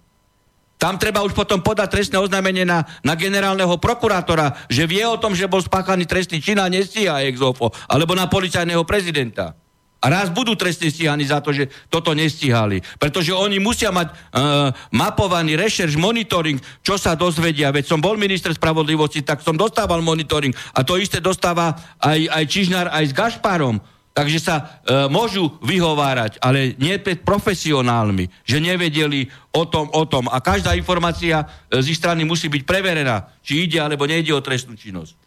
[0.78, 5.34] Tam treba už potom podať trestné oznámenie na, na generálneho prokurátora, že vie o tom,
[5.34, 7.42] že bol spáchaný trestný čin a nestíha ex
[7.90, 9.58] alebo na policajného prezidenta.
[9.98, 12.86] A raz budú trestne stíhaní za to, že toto nestíhali.
[13.02, 17.74] Pretože oni musia mať uh, mapovaný rešerš, monitoring, čo sa dozvedia.
[17.74, 20.54] Veď som bol minister spravodlivosti, tak som dostával monitoring.
[20.78, 23.82] A to isté dostáva aj, aj Čižnár, aj s Gašparom.
[24.14, 30.26] Takže sa uh, môžu vyhovárať, ale nie pred profesionálmi, že nevedeli o tom, o tom.
[30.30, 34.42] A každá informácia uh, z ich strany musí byť preverená, či ide alebo nejde o
[34.42, 35.27] trestnú činnosť.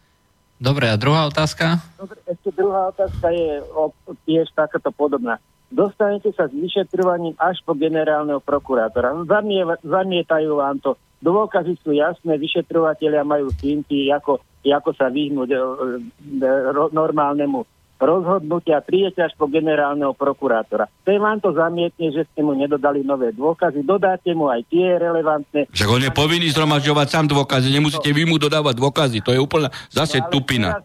[0.60, 1.80] Dobre, a druhá otázka?
[1.96, 3.96] Dobre, ešte druhá otázka je o,
[4.28, 5.40] tiež takáto podobná.
[5.72, 9.24] Dostanete sa s vyšetrovaním až po generálneho prokurátora.
[9.24, 11.00] Zamie, zamietajú vám to.
[11.24, 16.48] Dôkazy sú jasné, vyšetrovateľia majú finty, ako, ako sa vyhnúť e, e,
[16.92, 17.64] normálnemu
[18.00, 20.88] rozhodnutia až po generálneho prokurátora.
[21.04, 25.68] Ten vám to zamietne, že ste mu nedodali nové dôkazy, dodáte mu aj tie relevantné.
[25.68, 29.68] Však on je povinný zhromažďovať sám dôkazy, nemusíte vy mu dodávať dôkazy, to je úplne
[29.92, 30.80] zase no, tupina.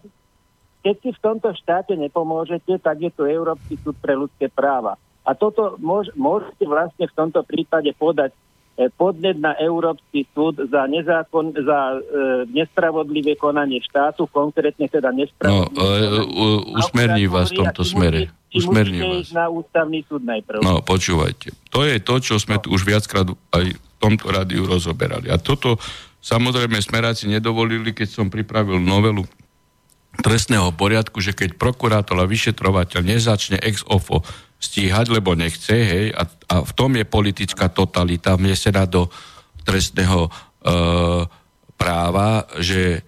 [0.84, 5.00] keď si v tomto štáte nepomôžete, tak je tu Európsky súd pre ľudské práva.
[5.26, 8.30] A toto môž, môžete vlastne v tomto prípade podať
[8.76, 12.00] podnet na Európsky súd za, nezákon, za e,
[12.52, 15.80] nespravodlivé konanie štátu, konkrétne teda nespravodlivé.
[15.80, 18.36] No, e, usmerní vás v tomto smere.
[18.52, 19.32] Usmerní vás.
[19.32, 20.60] na ústavný súd najprv.
[20.60, 21.56] No, počúvajte.
[21.72, 25.32] To je to, čo sme tu už viackrát aj v tomto rádiu rozoberali.
[25.32, 25.80] A toto
[26.20, 29.24] samozrejme smeráci nedovolili, keď som pripravil novelu
[30.20, 34.24] trestného poriadku, že keď prokurátor a vyšetrovateľ nezačne ex ofo
[34.66, 39.08] stíhať, lebo nechce, hej, a, a v tom je politická totalita vnesená do
[39.62, 40.30] trestného e,
[41.78, 43.06] práva, že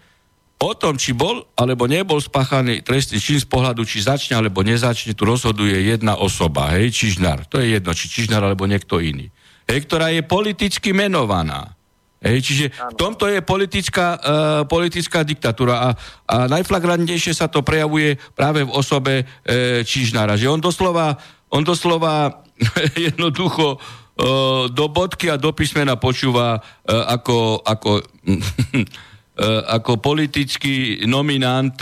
[0.57, 5.13] o tom, či bol alebo nebol spáchaný trestný čin z pohľadu, či začne alebo nezačne,
[5.13, 7.45] tu rozhoduje jedna osoba, hej, Čižnár.
[7.49, 9.29] To je jedno, či Čižnár alebo niekto iný.
[9.69, 11.77] Hej, ktorá je politicky menovaná.
[12.17, 14.21] Hej, čiže v tomto je politická, uh,
[14.65, 15.89] politická diktatúra a,
[16.25, 21.13] a najflagrantnejšie sa to prejavuje práve v osobe uh, Čižnára, že on doslova,
[21.57, 22.45] on doslova
[23.09, 26.61] jednoducho uh, do bodky a do písmena počúva uh,
[27.09, 31.77] ako, ako, uh, ako politický nominant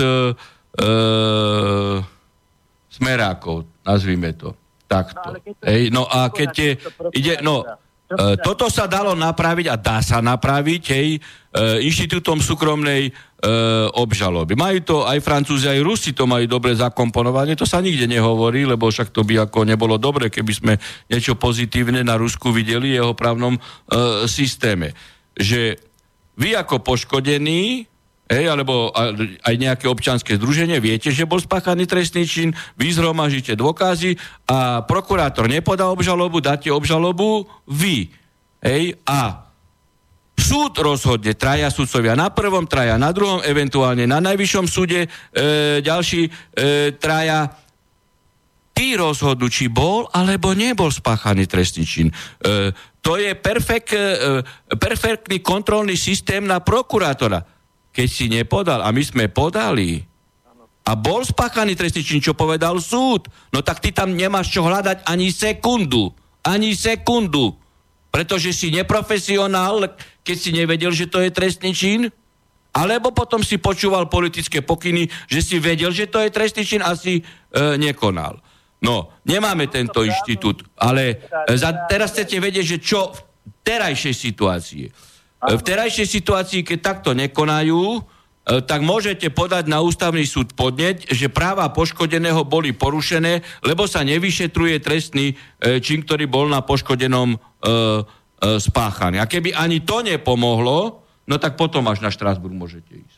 [2.92, 4.52] smerákov, nazvime to
[4.88, 5.24] takto.
[5.24, 6.72] No, Hej, no a keď je,
[7.16, 7.64] ide, no,
[8.06, 11.20] E, toto sa dalo napraviť a dá sa napraviť hej, e,
[11.90, 13.12] inštitútom súkromnej e,
[13.98, 14.54] obžaloby.
[14.54, 18.94] Majú to aj Francúzi, aj Rusi to majú dobre zakomponované, to sa nikde nehovorí, lebo
[18.94, 20.74] však to by ako nebolo dobre, keby sme
[21.10, 23.62] niečo pozitívne na Rusku videli jeho právnom e,
[24.30, 24.94] systéme.
[25.34, 25.82] Že
[26.38, 27.90] vy ako poškodení
[28.26, 28.90] Hej, alebo
[29.46, 34.18] aj nejaké občanské združenie, viete, že bol spáchaný trestný čin, vy zhromažíte dôkazy
[34.50, 38.10] a prokurátor nepodá obžalobu, dáte obžalobu vy.
[38.66, 39.46] Hej, a
[40.34, 45.08] súd rozhodne, traja sudcovia na prvom, traja na druhom, eventuálne na najvyššom súde, e,
[45.86, 46.30] ďalší e,
[46.98, 47.54] traja
[48.74, 52.10] tí rozhodnú, či bol alebo nebol spáchaný trestný čin.
[52.10, 52.74] E,
[53.06, 54.42] to je perfekt, e,
[54.74, 57.55] perfektný kontrolný systém na prokurátora
[57.96, 60.04] keď si nepodal, a my sme podali,
[60.86, 65.08] a bol spáchaný trestný čin, čo povedal súd, no tak ty tam nemáš čo hľadať
[65.08, 66.14] ani sekundu.
[66.46, 67.58] Ani sekundu.
[68.14, 72.14] Pretože si neprofesionál, keď si nevedel, že to je trestný čin,
[72.76, 76.94] alebo potom si počúval politické pokyny, že si vedel, že to je trestný čin a
[76.94, 77.24] si e,
[77.82, 78.38] nekonal.
[78.84, 81.18] No, nemáme tento inštitút, ale
[81.50, 83.20] e, za, teraz chcete vedieť, že čo v
[83.64, 84.86] terajšej situácii.
[85.46, 88.02] V terajšej situácii, keď takto nekonajú,
[88.46, 94.78] tak môžete podať na ústavný súd podneť, že práva poškodeného boli porušené, lebo sa nevyšetruje
[94.86, 97.42] trestný e, čin, ktorý bol na poškodenom e, e,
[98.62, 99.18] spáchaný.
[99.18, 103.18] A keby ani to nepomohlo, no tak potom až na Štrásburg môžete ísť.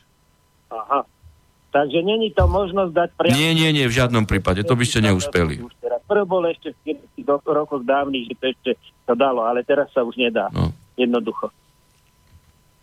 [0.72, 1.04] Aha.
[1.68, 3.36] Takže není to možnosť dať priamo...
[3.36, 4.64] Nie, nie, nie, v žiadnom prípade.
[4.64, 5.60] To by ste neúspeli.
[6.08, 8.70] Prv bol ešte v rokoch dávnych, že to ešte
[9.04, 10.48] to dalo, ale teraz sa už nedá.
[10.56, 10.72] No.
[10.96, 11.52] Jednoducho.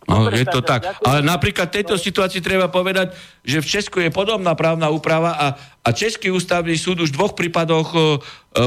[0.06, 0.86] No, je to tak.
[1.02, 3.10] Ale napríklad v tejto situácii treba povedať,
[3.42, 5.46] že v Česku je podobná právna úprava a,
[5.82, 8.00] a Český ústavný súd už v dvoch prípadoch e,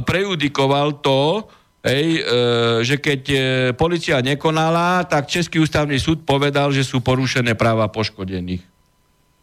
[0.04, 1.48] prejudikoval to,
[1.88, 2.22] hej, e,
[2.84, 3.38] že keď e,
[3.72, 8.68] policia nekonala, tak Český ústavný súd povedal, že sú porušené práva poškodených.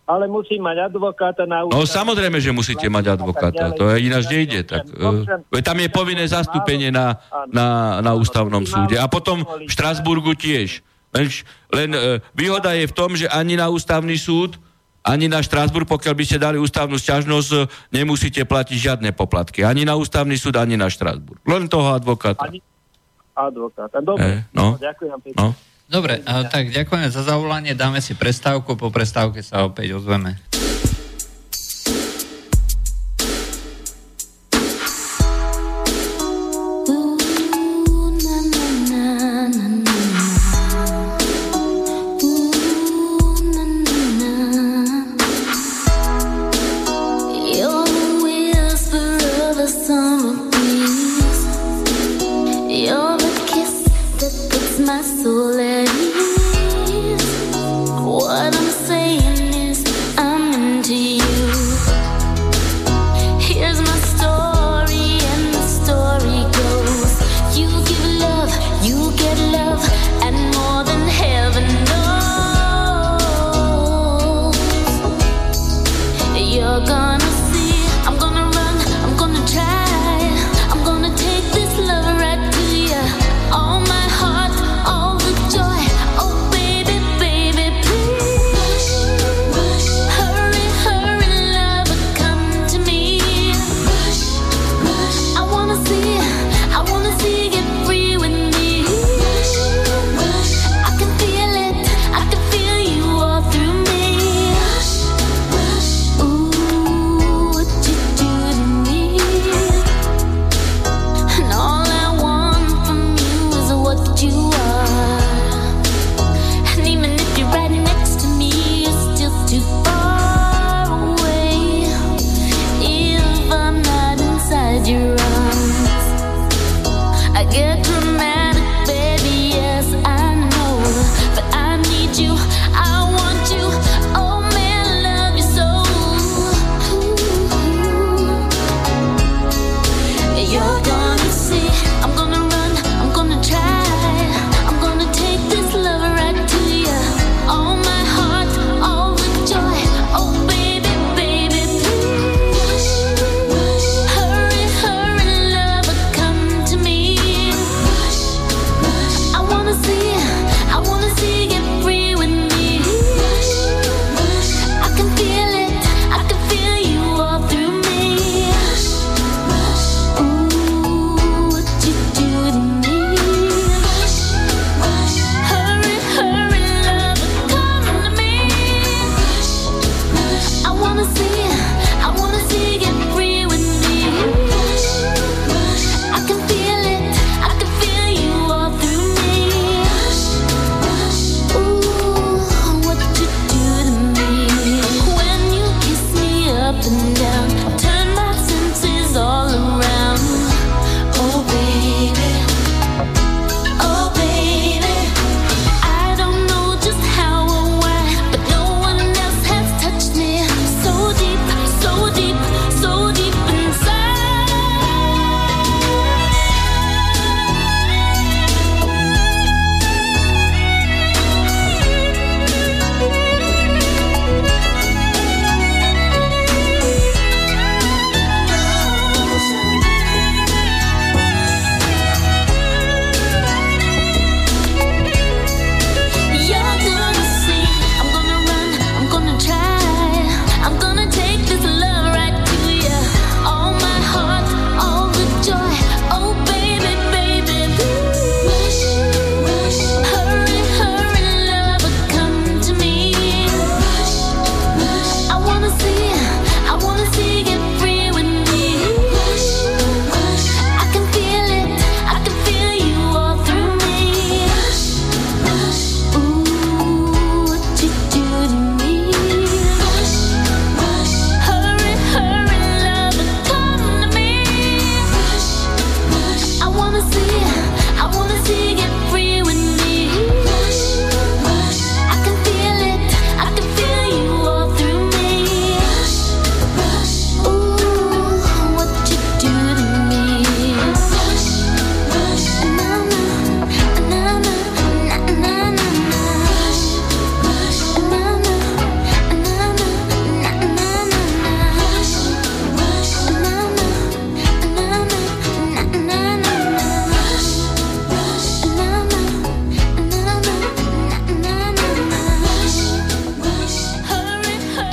[0.06, 1.82] Ale musí mať advokáta na ústav.
[1.82, 3.74] No samozrejme, že musíte mať advokáta.
[3.74, 4.62] To je ináč nejde.
[4.62, 7.18] Tak, e, tam je povinné zastúpenie na,
[7.50, 9.00] na, na ústavnom súde.
[9.00, 10.85] A potom v Štrasburgu tiež.
[11.16, 11.26] Len,
[11.72, 11.98] len e,
[12.37, 14.61] výhoda je v tom, že ani na ústavný súd,
[15.00, 17.59] ani na Štrásburg, pokiaľ by ste dali ústavnú sťažnosť, e,
[17.96, 19.64] nemusíte platiť žiadne poplatky.
[19.64, 21.40] Ani na ústavný súd, ani na Štrásburg.
[21.48, 22.44] Len toho advokáta.
[22.44, 22.61] Ani
[23.33, 24.05] advokáta.
[24.05, 24.76] Dobre, e, no.
[24.76, 25.40] ďakujem pekne.
[25.40, 25.48] No.
[25.87, 30.35] Dobre, tak ďakujeme za zavolanie, dáme si prestávku, po prestávke sa opäť ozveme.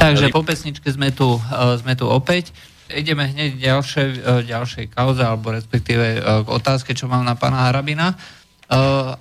[0.04, 2.52] Takže po pesničke sme tu, uh, sme tu opäť.
[2.92, 7.72] Ideme hneď ďalšej, uh, ďalšej kauze, alebo respektíve uh, k otázke, čo mám na pána
[7.72, 8.20] Harabina.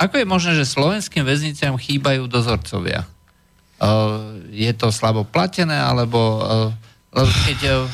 [0.00, 3.04] Ako je možné, že slovenským väzniciam chýbajú dozorcovia?
[4.48, 6.40] Je to slabo platené, alebo
[7.12, 7.84] keď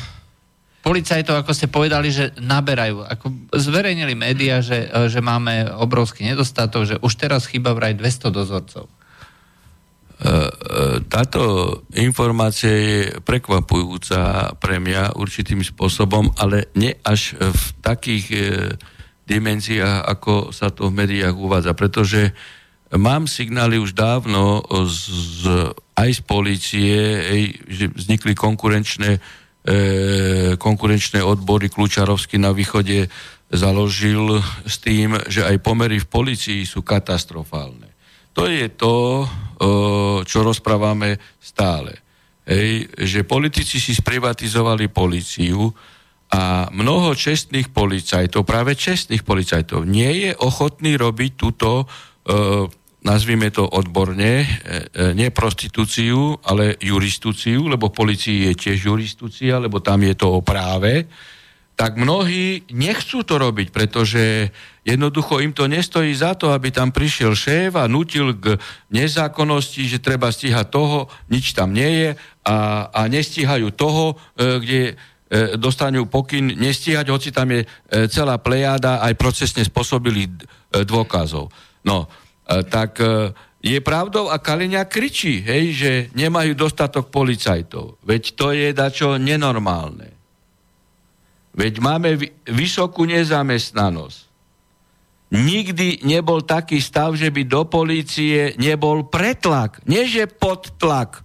[0.79, 3.03] policajtov, ako ste povedali, že naberajú.
[3.03, 8.87] Ako zverejnili médiá, že, že máme obrovský nedostatok, že už teraz chýba vraj 200 dozorcov.
[10.19, 10.51] E, e,
[11.07, 11.41] táto
[11.95, 18.39] informácia je prekvapujúca pre mňa určitým spôsobom, ale nie až v takých e,
[19.23, 22.35] dimenziách, ako sa to v médiách uvádza, pretože
[22.91, 24.59] mám signály už dávno
[24.91, 26.97] z, aj z policie,
[27.69, 29.21] že vznikli konkurenčné,
[30.57, 31.69] konkurenčné odbory.
[31.69, 33.13] Kľúčarovský na východe
[33.53, 37.88] založil s tým, že aj pomery v policii sú katastrofálne.
[38.39, 39.27] To je to,
[40.23, 41.99] čo rozprávame stále.
[42.47, 45.69] Hej, že politici si sprivatizovali policiu
[46.31, 51.85] a mnoho čestných policajtov, práve čestných policajtov, nie je ochotný robiť túto,
[53.03, 59.79] nazvime to odborne, e, e, nie prostitúciu, ale juristúciu, lebo policii je tiež juristúcia, lebo
[59.79, 61.07] tam je to o práve,
[61.79, 64.51] tak mnohí nechcú to robiť, pretože
[64.89, 68.57] jednoducho im to nestojí za to, aby tam prišiel šéf a nutil k
[68.89, 72.09] nezákonnosti, že treba stíhať toho, nič tam nie je
[72.45, 74.93] a, a nestíhajú toho, e, kde e,
[75.61, 77.67] dostanú pokyn nestíhať, hoci tam je e,
[78.09, 80.29] celá plejáda aj procesne spôsobilých
[80.85, 81.49] dôkazov.
[81.81, 82.05] No,
[82.45, 83.01] tak
[83.57, 87.97] je pravdou a Kaliňa kričí, hej, že nemajú dostatok policajtov.
[88.05, 90.13] Veď to je dačo nenormálne.
[91.57, 94.28] Veď máme vysokú nezamestnanosť.
[95.29, 99.77] Nikdy nebol taký stav, že by do polície nebol pretlak.
[99.85, 101.21] Nie, že podtlak.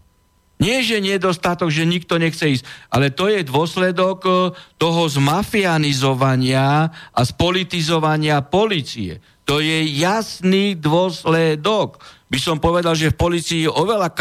[0.60, 2.64] Nie, že nedostatok, že nikto nechce ísť.
[2.92, 4.30] Ale to je dôsledok e,
[4.78, 9.18] toho zmafianizovania a spolitizovania policie.
[9.44, 12.00] To je jasný dôsledok.
[12.30, 14.14] By som povedal, že v policii je oveľa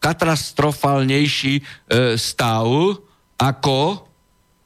[0.00, 1.62] katastrofálnejší e,
[2.16, 2.66] stav
[3.38, 4.08] ako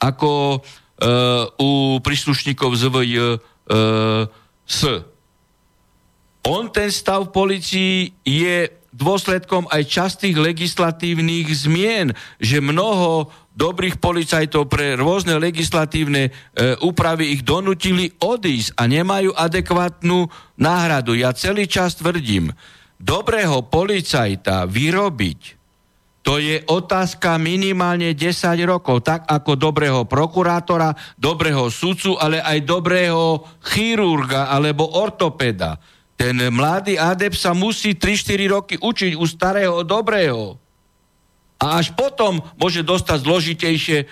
[0.03, 1.71] ako uh, u
[2.03, 3.39] príslušníkov ZVJ
[4.69, 4.81] S.
[6.43, 7.97] On ten stav v policii
[8.27, 16.31] je dôsledkom aj častých legislatívnych zmien, že mnoho dobrých policajtov pre rôzne legislatívne e,
[16.85, 20.29] úpravy ich donutili odísť a nemajú adekvátnu
[20.61, 21.17] náhradu.
[21.17, 22.53] Ja celý čas tvrdím,
[23.01, 25.62] dobrého policajta vyrobiť
[26.23, 33.43] to je otázka minimálne 10 rokov, tak ako dobrého prokurátora, dobrého sudcu, ale aj dobrého
[33.59, 35.83] chirurga alebo ortopeda.
[36.15, 40.63] Ten mladý adept sa musí 3-4 roky učiť u starého dobrého.
[41.59, 44.07] A až potom môže dostať zložitejšie e,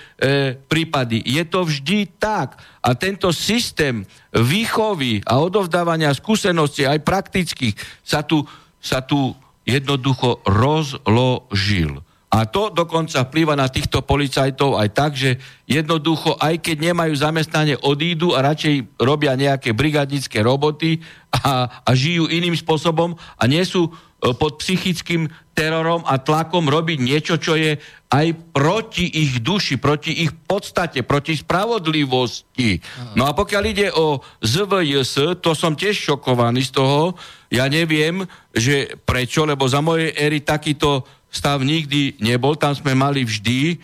[0.71, 1.19] prípady.
[1.23, 2.59] Je to vždy tak.
[2.79, 7.75] A tento systém výchovy a odovzdávania skúseností, aj praktických,
[8.07, 8.47] sa tu,
[8.79, 9.35] sa tu
[9.65, 12.01] jednoducho rozložil.
[12.31, 17.75] A to dokonca vplýva na týchto policajtov aj tak, že jednoducho, aj keď nemajú zamestnanie,
[17.83, 21.03] odídu a radšej robia nejaké brigadnické roboty
[21.35, 23.91] a, a žijú iným spôsobom a nie sú
[24.21, 27.81] pod psychickým terorom a tlakom robiť niečo, čo je
[28.12, 32.81] aj proti ich duši, proti ich podstate, proti spravodlivosti.
[33.16, 37.16] No a pokiaľ ide o ZVJS, to som tiež šokovaný z toho,
[37.49, 43.23] ja neviem, že prečo, lebo za mojej éry takýto stav nikdy nebol, tam sme mali
[43.23, 43.77] vždy e,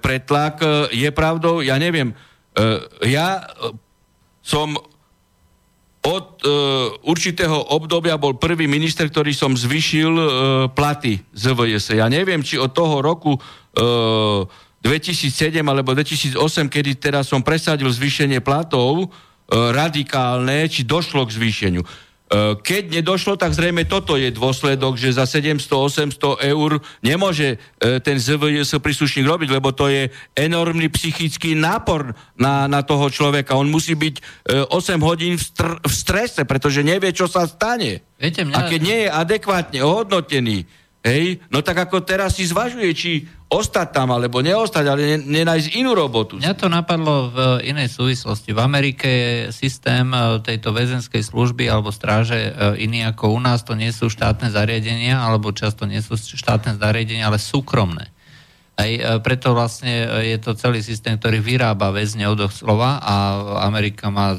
[0.00, 0.64] pretlak.
[0.64, 0.66] E,
[1.04, 2.16] je pravdou, ja neviem,
[2.56, 2.64] e,
[3.12, 3.76] ja e,
[4.40, 4.80] som
[6.06, 6.50] od e,
[7.02, 10.26] určitého obdobia bol prvý minister, ktorý som zvyšil e,
[10.70, 11.98] platy z VS.
[11.98, 13.40] Ja neviem, či od toho roku e,
[14.78, 16.38] 2007 alebo 2008,
[16.70, 19.06] kedy teraz som presadil zvýšenie platov, e,
[19.50, 21.82] radikálne, či došlo k zvýšeniu.
[22.28, 28.20] E, keď nedošlo, tak zrejme toto je dôsledok, že za 700-800 eur nemôže e, ten
[28.20, 33.56] ZVS príslušník robiť, lebo to je enormný psychický nápor na, na toho človeka.
[33.56, 38.04] On musí byť 8 e, hodín v, str- v strese, pretože nevie, čo sa stane.
[38.20, 38.56] Viete, mňa...
[38.60, 40.68] A keď nie je adekvátne ohodnotený,
[41.08, 43.12] hej, no tak ako teraz si zvažuje, či
[43.48, 46.36] ostať tam, alebo neostať, ale nenájsť inú robotu.
[46.36, 48.52] Mňa to napadlo v inej súvislosti.
[48.52, 52.52] V Amerike je systém e, tejto väzenskej služby alebo stráže e,
[52.84, 53.64] iný ako u nás.
[53.64, 58.12] To nie sú štátne zariadenia, alebo často nie sú štátne zariadenia, ale súkromné.
[58.78, 63.14] Aj, e, preto vlastne e, je to celý systém, ktorý vyrába väzňov slova a
[63.66, 64.38] Amerika má,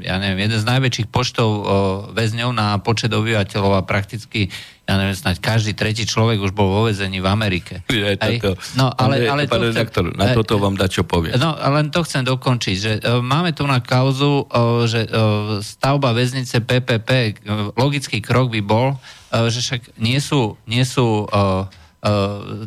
[0.00, 1.66] ja neviem, jeden z najväčších počtov
[2.14, 4.46] väzňov na počet obyvateľov a prakticky
[4.84, 7.80] ja neviem, snáď každý tretí človek už bol vo väzení v Amerike.
[7.88, 11.32] Je, toto, no, ale, ale to chcem, doktor, na toto vám dá čo povie.
[11.40, 16.12] No, len to chcem dokončiť, že uh, máme tu na kauzu, uh, že uh, stavba
[16.12, 17.10] väznice PPP,
[17.48, 21.64] uh, logický krok by bol, uh, že však nie sú, nie sú uh,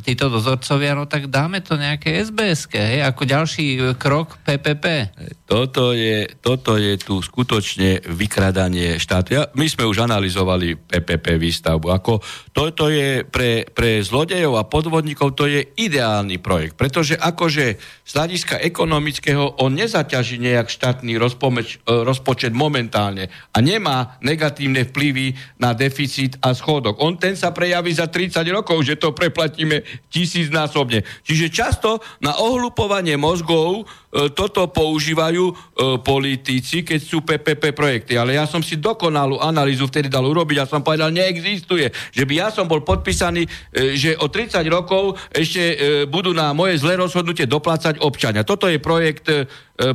[0.02, 3.66] títo dozorcovia, no tak dáme to nejaké sbs hej, ako ďalší
[4.02, 5.14] krok PPP.
[5.46, 9.38] Toto je, toto je tu skutočne vykradanie štátu.
[9.38, 11.88] Ja, my sme už analyzovali PPP výstavbu.
[11.94, 12.20] Ako,
[12.50, 18.58] toto je pre, pre zlodejov a podvodníkov to je ideálny projekt, pretože akože z hľadiska
[18.66, 26.58] ekonomického on nezaťaží nejak štátny rozpomeč, rozpočet momentálne a nemá negatívne vplyvy na deficit a
[26.58, 26.98] schodok.
[27.06, 31.04] On ten sa prejaví za 30 rokov, že to preplatíme tisícnásobne.
[31.28, 35.54] Čiže často na ohlupovanie mozgov E, toto používajú e,
[36.00, 38.16] politici, keď sú PPP projekty.
[38.16, 41.92] Ale ja som si dokonalú analýzu vtedy dal urobiť a som povedal, neexistuje.
[42.16, 45.76] Že by ja som bol podpísaný, e, že o 30 rokov ešte e,
[46.10, 48.48] budú na moje zlé rozhodnutie doplácať občania.
[48.48, 49.46] Toto je projekt e,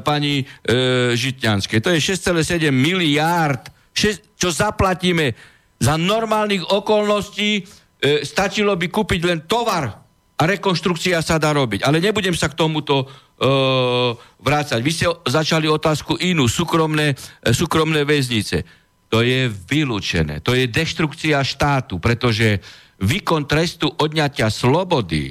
[0.04, 1.80] pani e, Žitňanskej.
[1.82, 5.34] To je 6,7 miliárd, 6, čo zaplatíme
[5.82, 7.81] za normálnych okolností.
[8.02, 9.86] E, stačilo by kúpiť len tovar
[10.34, 11.86] a rekonštrukcia sa dá robiť.
[11.86, 14.10] Ale nebudem sa k tomuto uh,
[14.42, 14.80] vrácať.
[14.82, 18.66] Vy ste začali otázku inú, súkromné, e, súkromné väznice.
[19.06, 20.42] To je vylúčené.
[20.42, 22.58] To je deštrukcia štátu, pretože
[22.98, 25.30] výkon trestu odňatia slobody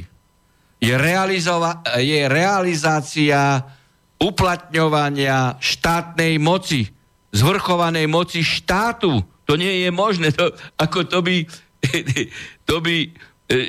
[0.79, 3.67] je, realizova- je realizácia
[4.15, 6.87] uplatňovania štátnej moci,
[7.35, 9.19] zvrchovanej moci štátu.
[9.43, 10.31] To nie je možné.
[10.39, 11.43] To, ako to by,
[12.69, 13.09] to by e,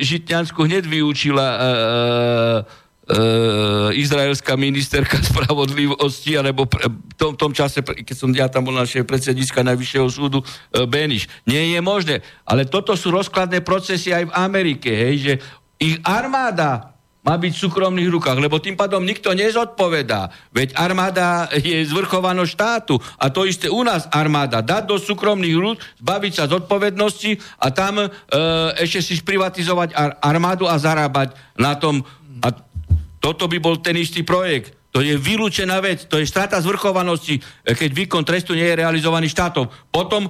[0.05, 1.61] Žitňansku hneď vyučila uh,
[3.09, 8.77] e, izraelská ministerka spravodlivosti, alebo pre, v tom, tom čase, keď som ja tam bol
[8.77, 11.27] našej predsednička Najvyššieho súdu, e, Beniš.
[11.49, 12.23] Nie je možné.
[12.47, 15.33] Ale toto sú rozkladné procesy aj v Amerike, hej, že
[15.83, 16.92] ich armáda
[17.23, 20.35] má byť v súkromných rukách, lebo tým pádom nikto nezodpovedá.
[20.51, 24.59] Veď armáda je zvrchovanosť štátu a to isté u nás armáda.
[24.59, 28.07] Dať do súkromných rúk, zbaviť sa zodpovednosti a tam e,
[28.83, 32.03] ešte si privatizovať ar- armádu a zarábať na tom.
[32.43, 32.51] A
[33.23, 34.75] toto by bol ten istý projekt.
[34.93, 39.31] To je vylúčená vec, to je strata zvrchovanosti, e, keď výkon trestu nie je realizovaný
[39.31, 39.71] štátom.
[39.95, 40.27] Potom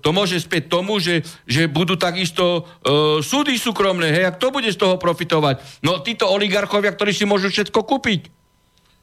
[0.00, 4.72] to môže späť tomu, že, že budú takisto e, súdy súkromné, hej, a kto bude
[4.72, 5.84] z toho profitovať?
[5.84, 8.32] No títo oligarchovia, ktorí si môžu všetko kúpiť.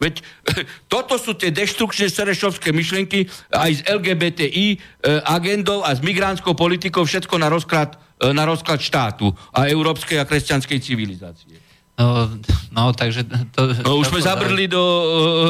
[0.01, 0.21] Veď
[0.93, 4.77] toto sú tie deštrukčné serešovské myšlienky aj z LGBTI e,
[5.25, 10.25] agendou a s migránskou politikou všetko na rozklad, e, na rozklad štátu a európskej a
[10.25, 11.66] kresťanskej civilizácie.
[11.97, 12.29] No,
[12.69, 13.25] no takže...
[13.57, 15.03] To, no už sme zabrli do uh,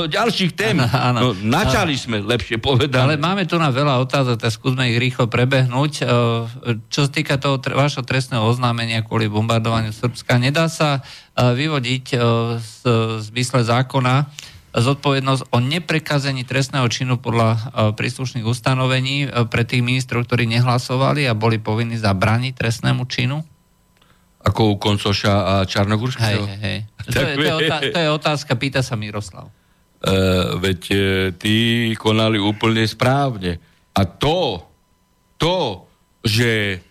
[0.07, 0.79] ďalších tém.
[0.79, 3.03] Áno, no, načali sme, lepšie povedať.
[3.03, 6.07] Ale máme tu na veľa otázok, tak skúsme ich rýchlo prebehnúť.
[6.07, 6.47] Uh,
[6.87, 12.05] čo sa týka toho tre, vašho trestného oznámenia kvôli bombardovaniu Srbska, nedá sa uh, vyvodiť
[12.15, 12.75] uh, z,
[13.19, 14.31] z mysle zákona
[14.71, 17.59] zodpovednosť o neprekazení trestného činu podľa uh,
[17.91, 23.43] príslušných ustanovení uh, pre tých ministrov, ktorí nehlasovali a boli povinní zabrániť trestnému činu?
[24.43, 26.45] Ako u Koncoša a Čarnogurského?
[26.45, 26.79] Hej, hej.
[27.09, 29.49] To, je, to, je otázka, to je otázka, pýta sa Miroslav.
[29.97, 30.99] Uh, veď uh,
[31.33, 33.57] tí konali úplne správne.
[33.97, 34.61] A to,
[35.41, 35.89] to,
[36.21, 36.83] že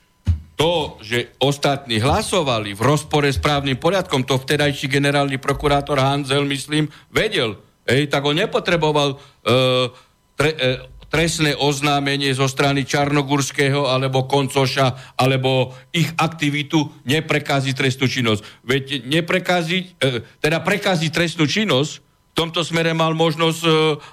[0.57, 6.88] to, že ostatní hlasovali v rozpore s právnym poriadkom, to vtedajší generálny prokurátor Hanzel, myslím,
[7.12, 7.61] vedel.
[7.86, 9.92] Ej, tak on nepotreboval uh,
[10.34, 18.43] tre, uh, trestné oznámenie zo strany Čarnogurského alebo Koncoša alebo ich aktivitu neprekazí trestnú činnosť.
[18.67, 22.05] Veď neprekazí, e, teda prekazí trestnú činnosť,
[22.37, 23.71] v tomto smere mal možnosť e,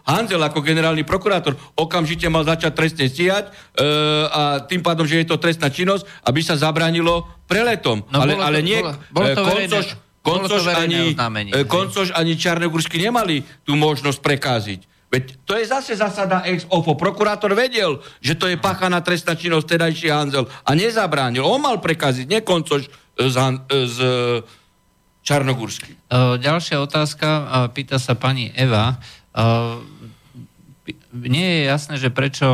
[0.08, 1.60] Hanzel ako generálny prokurátor.
[1.76, 3.84] Okamžite mal začať trestne stíhať e,
[4.32, 8.06] a tým pádom, že je to trestná činnosť, aby sa zabránilo preletom.
[8.08, 8.80] No, ale, ale nie...
[8.80, 9.88] Bolo, bolo to Koncoš,
[10.24, 11.20] Koncoš, ani,
[11.68, 14.93] Koncoš ani Čarnogurský nemali tú možnosť prekáziť.
[15.14, 16.98] Veď to je zase zasada ex ofo.
[16.98, 21.46] Prokurátor vedel, že to je páchaná trestná činnosť tedajší Hanzel a nezabránil.
[21.46, 22.90] On mal prekaziť, nekoncož
[23.22, 23.38] z,
[23.70, 23.98] z
[25.22, 25.94] Čarnogórsky.
[26.42, 27.28] Ďalšia otázka,
[27.78, 28.98] pýta sa pani Eva.
[31.14, 32.50] Nie je jasné, že prečo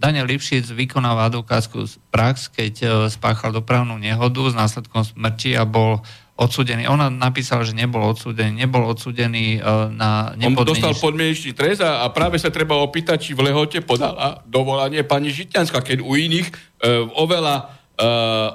[0.00, 6.00] Daniel Lipšic vykonáva advokátsku prax, keď spáchal dopravnú nehodu s následkom smrti a bol
[6.34, 6.90] odsudený.
[6.90, 8.66] Ona napísala, že nebol odsudený.
[8.66, 10.58] Nebol odsudený uh, na nepodmienečný...
[10.58, 15.06] On dostal podmienečný trest a, a práve sa treba opýtať, či v lehote podala dovolanie
[15.06, 17.84] pani Žitňanská, keď u iných uh, oveľa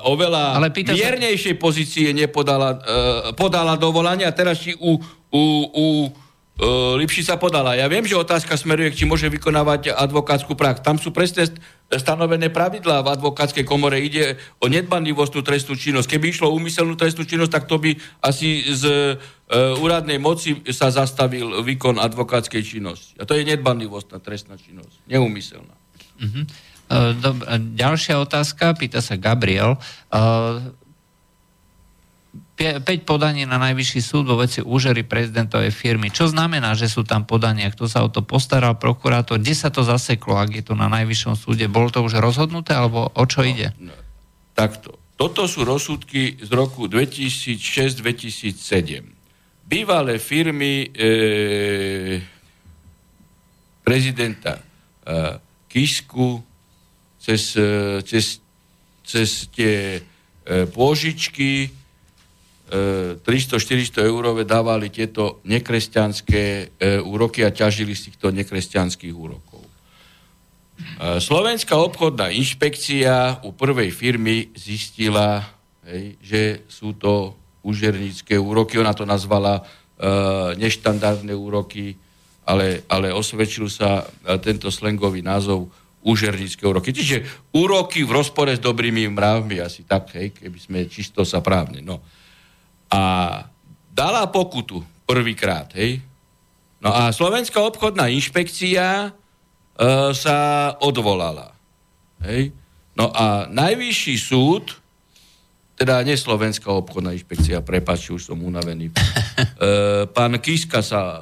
[0.04, 2.80] oveľa Ale pýta sa- miernejšej pozície nepodala, uh,
[3.40, 5.00] podala dovolanie a teraz či u,
[5.32, 5.86] u, u
[6.60, 7.74] uh, Lipšica podala.
[7.80, 10.84] Ja viem, že otázka smeruje, či môže vykonávať advokátsku prax.
[10.84, 11.58] Tam sú presne st-
[11.90, 14.04] stanovené pravidlá v advokátskej komore.
[14.04, 16.06] Ide o nedbanlivostnú trestnú činnosť.
[16.06, 20.92] Keby išlo o úmyselnú trestnú činnosť, tak to by asi z uh, úradnej moci sa
[20.94, 23.16] zastavil výkon advokátskej činnosti.
[23.18, 25.08] A to je nedbanlivostná trestná činnosť.
[25.10, 25.76] Neúmyselná.
[26.20, 26.44] Uh-huh.
[26.92, 29.80] Uh, dob- uh, ďalšia otázka, pýta sa Gabriel.
[32.60, 36.12] Uh, 5 podaní na najvyšší súd vo veci úžery prezidentovej firmy.
[36.12, 37.72] Čo znamená, že sú tam podania?
[37.72, 38.76] Kto sa o to postaral?
[38.76, 39.40] Prokurátor?
[39.40, 41.72] Kde sa to zaseklo, ak je to na najvyššom súde?
[41.72, 43.72] Bolo to už rozhodnuté, alebo o čo ide?
[43.80, 43.96] No,
[44.60, 45.00] takto.
[45.16, 49.08] Toto sú rozsudky z roku 2006-2007.
[49.64, 52.20] Bývalé firmy e,
[53.88, 54.62] prezidenta e,
[55.72, 56.44] Kisku
[57.24, 58.44] cez, e, cez,
[59.08, 60.02] cez tie e,
[60.68, 61.79] pôžičky
[62.70, 66.44] 300-400 eurové dávali tieto nekresťanské
[66.78, 69.66] e, úroky a ťažili z týchto nekresťanských úrokov.
[69.66, 69.70] E,
[71.18, 75.50] Slovenská obchodná inšpekcia u prvej firmy zistila,
[75.90, 77.34] hej, že sú to
[77.66, 78.78] úžernícke úroky.
[78.78, 79.64] Ona to nazvala e,
[80.62, 81.98] neštandardné úroky,
[82.46, 85.74] ale, ale osvedčil sa e, tento slangový názov
[86.06, 86.94] úžernícke úroky.
[86.94, 91.82] Čiže úroky v rozpore s dobrými mravmi, asi tak, hej, keby sme čisto sa právne.
[91.82, 92.19] No a
[94.00, 96.00] dala pokutu prvýkrát, hej.
[96.80, 99.10] No a Slovenská obchodná inšpekcia e,
[100.16, 100.38] sa
[100.80, 101.52] odvolala.
[102.24, 102.56] Hej.
[102.96, 104.80] No a najvyšší súd,
[105.76, 108.96] teda nie Slovenská obchodná inšpekcia, prepáč, už som unavený, e,
[110.08, 111.18] pán Kiska sa e,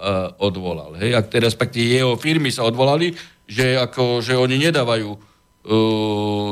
[0.45, 0.93] odvolal.
[1.01, 1.17] Hej.
[1.17, 3.17] A teda respektíve jeho firmy sa odvolali,
[3.49, 5.19] že, ako, že oni nedávajú, e,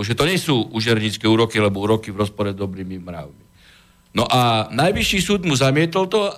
[0.01, 3.45] že to nie sú užernícke úroky, lebo úroky v rozpore s dobrými mravmi.
[4.16, 6.32] No a najvyšší súd mu zamietol to o,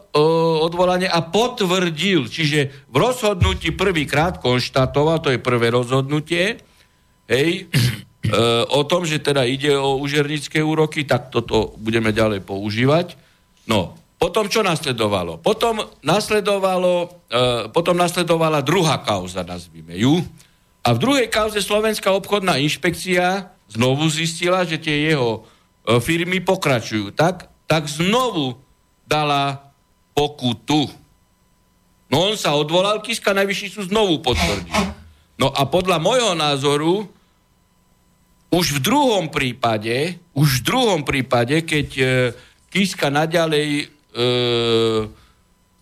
[0.65, 6.57] odvolanie a potvrdil, čiže v rozhodnutí prvýkrát konštatoval, to je prvé rozhodnutie,
[7.29, 7.77] hej, e,
[8.65, 13.13] o tom, že teda ide o užernické úroky, tak toto budeme ďalej používať.
[13.69, 15.37] No, potom čo nasledovalo?
[15.37, 20.25] Potom, nasledovalo, e, potom nasledovala druhá kauza, nazvime ju.
[20.81, 25.45] A v druhej kauze Slovenská obchodná inšpekcia znovu zistila, že tie jeho
[25.85, 28.55] e, firmy pokračujú tak, tak znovu
[29.03, 29.71] dala
[30.15, 30.87] pokutu.
[32.07, 34.95] No on sa odvolal, Kiska najvyšší sú znovu potvrdil.
[35.37, 37.05] No a podľa môjho názoru
[38.47, 42.05] už v druhom prípade, už v druhom prípade, keď e,
[42.71, 43.85] Kiska naďalej e,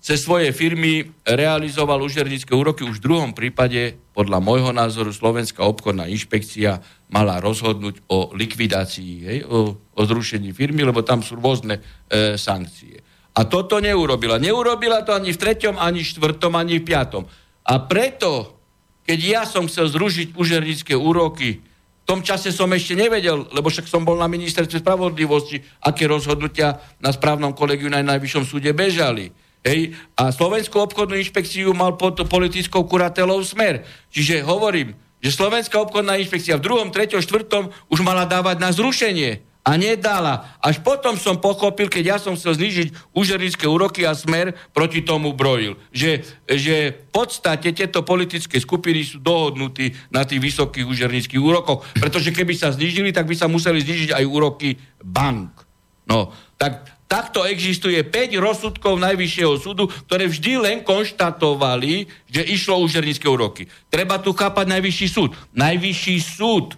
[0.06, 6.06] cez svoje firmy realizoval užernické úroky, už v druhom prípade, podľa môjho názoru, Slovenská obchodná
[6.06, 6.78] inšpekcia
[7.10, 13.02] mala rozhodnúť o likvidácii, hej, o, o zrušení firmy, lebo tam sú rôzne e, sankcie.
[13.34, 14.38] A toto neurobila.
[14.38, 17.26] Neurobila to ani v treťom, ani v štvrtom, ani v piatom.
[17.66, 18.62] A preto,
[19.10, 23.90] keď ja som chcel zrušiť užernické úroky, v tom čase som ešte nevedel, lebo však
[23.90, 29.34] som bol na ministerstve spravodlivosti, aké rozhodnutia na správnom kolegiu na najvyššom súde bežali.
[29.66, 29.98] Hej?
[30.14, 33.82] A Slovenskú obchodnú inšpekciu mal pod politickou kuratelou smer.
[34.14, 34.94] Čiže hovorím,
[35.26, 40.54] že Slovenská obchodná inšpekcia v druhom, treťom, štvrtom už mala dávať na zrušenie a nedala.
[40.62, 45.34] Až potom som pochopil, keď ja som chcel znižiť užernické úroky a smer proti tomu
[45.34, 45.82] brojil.
[45.90, 52.30] Že, že v podstate tieto politické skupiny sú dohodnutí na tých vysokých užernických úrokoch, pretože
[52.30, 55.66] keby sa znižili, tak by sa museli znižiť aj úroky bank.
[56.06, 56.30] No,
[56.62, 63.24] tak takto existuje 5 rozsudkov Najvyššieho súdu, ktoré vždy len konštatovali, že išlo o užernické
[63.32, 63.72] úroky.
[63.88, 65.32] Treba tu chápať Najvyšší súd.
[65.56, 66.76] Najvyšší súd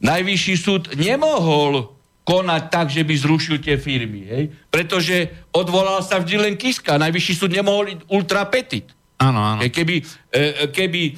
[0.00, 1.92] Najvyšší súd nemohol
[2.24, 4.24] konať tak, že by zrušil tie firmy.
[4.24, 4.44] Hej?
[4.72, 6.96] Pretože odvolal sa vždy len Kiska.
[6.96, 8.88] Najvyšší súd nemohol ísť ultra petit.
[9.20, 9.60] Áno, áno.
[9.60, 9.96] Keby,
[10.32, 11.12] e, keby e,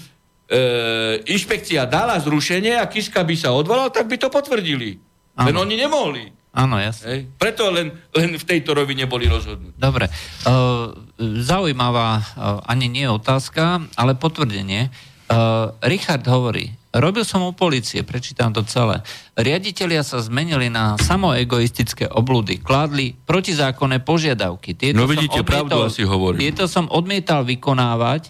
[1.30, 4.98] inšpekcia dala zrušenie a Kiska by sa odvolal, tak by to potvrdili.
[5.38, 5.46] Áno.
[5.46, 6.41] Len oni nemohli.
[6.52, 7.06] Áno, jasne.
[7.08, 7.20] Hej?
[7.40, 9.72] Preto len, len v tejto rovine boli rozhodnutí.
[9.80, 10.12] Dobre.
[10.44, 10.92] Uh,
[11.40, 14.92] zaujímavá, uh, ani nie otázka, ale potvrdenie.
[15.32, 19.00] Uh, Richard hovorí, robil som u policie, prečítam to celé.
[19.32, 24.76] Riaditeľia sa zmenili na samoegoistické oblúdy, kládli protizákonné požiadavky.
[24.76, 26.36] Tieto no vidíte, odmietal, pravdu asi hovorím.
[26.36, 28.28] Tieto som odmietal vykonávať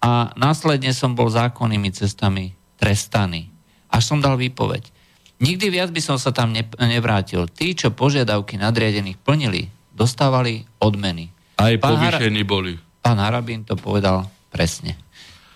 [0.00, 3.52] a následne som bol zákonnými cestami trestaný.
[3.92, 4.97] Až som dal výpoveď.
[5.38, 7.46] Nikdy viac by som sa tam ne, nevrátil.
[7.46, 11.30] Tí, čo požiadavky nadriadených plnili, dostávali odmeny.
[11.58, 12.74] Aj povýšení boli.
[13.02, 14.98] Pán Harabín to povedal presne.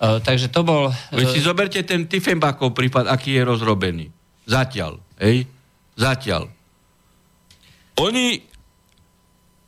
[0.02, 0.90] Uh, takže to bol...
[1.14, 4.06] Vy si zoberte ten Tiefenbachov prípad, aký je rozrobený.
[4.46, 4.98] Zatiaľ.
[5.18, 5.46] Hej?
[5.94, 6.50] Zatiaľ.
[8.02, 8.38] Oni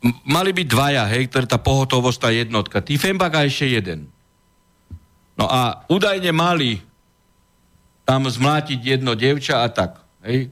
[0.02, 2.82] m- mali byť dvaja, hej, ktorá tá pohotovosť, tá jednotka.
[2.82, 4.10] Tiefenbach a ešte jeden.
[5.34, 6.78] No a údajne mali
[8.06, 10.03] tam zmlátiť jedno devča a tak.
[10.24, 10.50] Hej?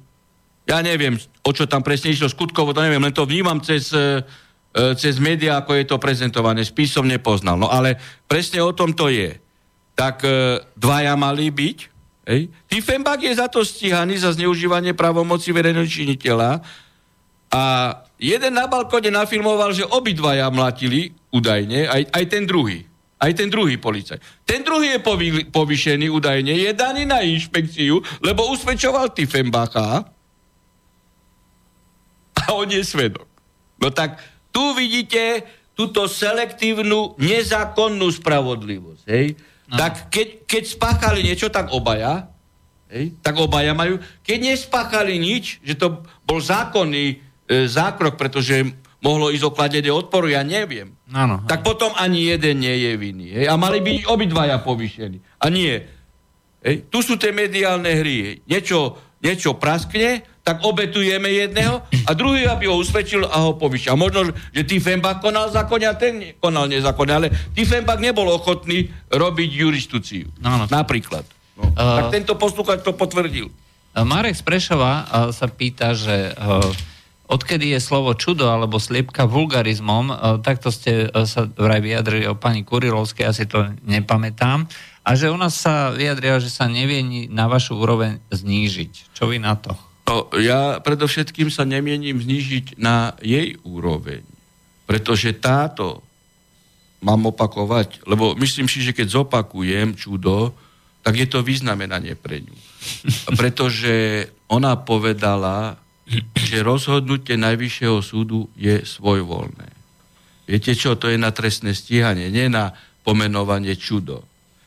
[0.68, 4.22] Ja neviem, o čo tam presne išlo skutkovo, to neviem, len to vnímam cez, e,
[4.70, 6.62] e, cez médiá, ako je to prezentované.
[6.62, 7.58] Spis som nepoznal.
[7.58, 7.98] No ale
[8.30, 9.40] presne o tom to je.
[9.98, 11.78] Tak e, dvaja mali byť.
[12.30, 12.46] Hej?
[12.70, 16.62] Tiefenbach je za to stíhaný za zneužívanie právomoci verejného činiteľa
[17.52, 17.62] a
[18.16, 22.88] jeden na balkone nafilmoval, že obidvaja mlatili údajne, aj, aj ten druhý.
[23.22, 24.18] Aj ten druhý policaj.
[24.42, 30.02] Ten druhý je povy, povýšený údajne, je daný na inšpekciu, lebo usvedčoval Tiefenbacha
[32.34, 33.30] a on je svedok.
[33.78, 34.18] No tak
[34.50, 35.46] tu vidíte
[35.78, 39.04] túto selektívnu, nezákonnú spravodlivosť.
[39.06, 39.38] Hej?
[39.70, 39.78] No.
[39.78, 42.26] Tak keď, keď spáchali niečo, tak obaja,
[42.90, 43.14] hej?
[43.22, 44.02] tak obaja majú.
[44.26, 47.16] Keď nespáchali nič, že to bol zákonný e,
[47.70, 50.94] zákrok, pretože mohlo ísť o kladenie odporu, ja neviem.
[51.10, 51.42] Áno.
[51.44, 53.28] Tak potom ani jeden nie je vinný.
[53.34, 53.46] Hej?
[53.50, 55.18] A mali byť obidvaja povýšení.
[55.42, 55.74] A nie.
[56.62, 56.86] Hej?
[56.86, 58.16] Tu sú tie mediálne hry.
[58.22, 58.34] Hej?
[58.46, 63.94] Niečo, niečo praskne, tak obetujeme jedného a druhý, aby ho usvedčil a ho povýšil.
[63.94, 69.50] A možno, že Tiefenbach konal zákonne a ten konal nezákonne, ale Tiefenbach nebol ochotný robiť
[69.50, 70.26] jurisdikciu.
[70.42, 70.66] Áno.
[70.66, 71.22] Napríklad.
[71.54, 71.70] No.
[71.74, 73.54] Uh, tak tento poslúchač to potvrdil.
[73.94, 76.91] Marek z Prešova uh, sa pýta, že uh,
[77.32, 80.14] odkedy je slovo čudo alebo sliepka vulgarizmom, e,
[80.44, 84.68] takto ste e, sa vraj vyjadrili o pani Kurilovskej, asi to nepamätám,
[85.02, 89.16] a že nás sa vyjadrila, že sa nevie na vašu úroveň znížiť.
[89.16, 89.74] Čo vy na to?
[90.06, 94.22] No, ja predovšetkým sa nemienim znížiť na jej úroveň,
[94.86, 96.04] pretože táto,
[97.02, 100.54] mám opakovať, lebo myslím si, že keď zopakujem čudo,
[101.02, 102.56] tak je to vyznamenanie pre ňu.
[103.40, 105.81] Pretože ona povedala,
[106.36, 109.68] že rozhodnutie Najvyššieho súdu je svojvoľné.
[110.44, 114.26] Viete čo, to je na trestné stíhanie, nie na pomenovanie čudo.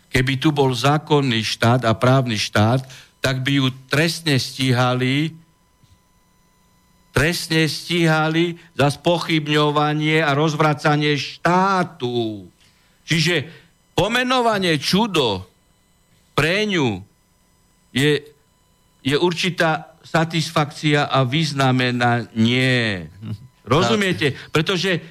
[0.10, 2.82] Keby tu bol zákonný štát a právny štát,
[3.20, 5.36] tak by ju trestne stíhali
[7.16, 12.44] trestne stíhali za spochybňovanie a rozvracanie štátu.
[13.08, 13.48] Čiže
[13.96, 15.48] pomenovanie čudo
[16.36, 17.00] pre ňu
[17.96, 18.20] je,
[19.00, 23.10] je určitá satisfakcia a vyznamenanie.
[23.66, 24.38] Rozumiete?
[24.54, 25.02] Pretože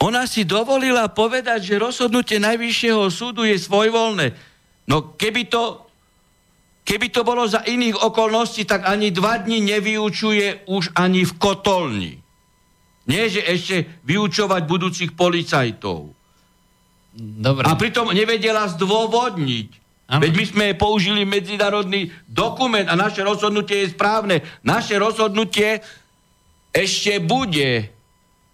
[0.00, 4.26] ona si dovolila povedať, že rozhodnutie Najvyššieho súdu je svojvoľné.
[4.88, 5.84] No keby to,
[6.84, 12.14] keby to bolo za iných okolností, tak ani dva dní nevyučuje už ani v kotolni.
[13.06, 16.10] Nie, že ešte vyučovať budúcich policajtov.
[17.16, 17.64] Dobre.
[17.64, 19.85] A pritom nevedela zdôvodniť.
[20.06, 20.22] Ano.
[20.22, 24.38] Veď my sme použili medzinárodný dokument a naše rozhodnutie je správne.
[24.62, 25.82] Naše rozhodnutie
[26.70, 27.90] ešte bude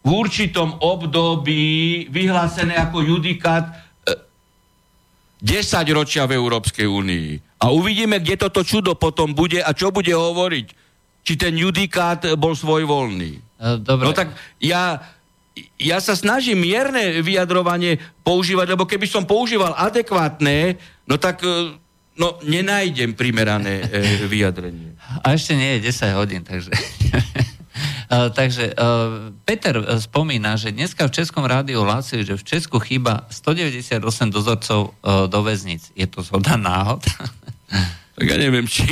[0.03, 3.69] v určitom období vyhlásené ako judikát
[5.45, 7.61] 10 e, ročia v Európskej únii.
[7.61, 10.67] A uvidíme, kde toto čudo potom bude a čo bude hovoriť.
[11.23, 13.33] Či ten judikát bol svojvoľný.
[13.37, 13.41] E,
[13.79, 14.09] dobre.
[14.09, 14.99] No tak ja,
[15.77, 21.77] ja sa snažím mierne vyjadrovanie používať, lebo keby som používal adekvátne, no tak e,
[22.17, 24.97] no, nenájdem primerané e, vyjadrenie.
[25.21, 26.73] A ešte nie je 10 hodín, takže...
[28.09, 28.73] Uh, takže
[29.45, 34.01] Peter spomína, že dneska v Českom rádiu hlasujú, že v Česku chýba 198
[34.33, 35.93] dozorcov do väznic.
[35.93, 37.05] Je to zhoda náhod?
[38.17, 38.85] tak ja neviem, či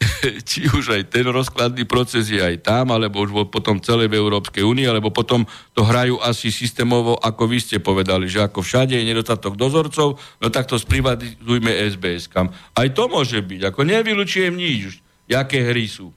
[0.48, 4.64] či už aj ten rozkladný proces je aj tam, alebo už potom celé v Európskej
[4.64, 5.44] únii, alebo potom
[5.76, 10.46] to hrajú asi systémovo, ako vy ste povedali, že ako všade je nedostatok dozorcov, no
[10.48, 12.48] tak to sprivatizujme SBS kam.
[12.72, 16.08] Aj to môže byť, ako nevylučujem nič, jaké hry sú.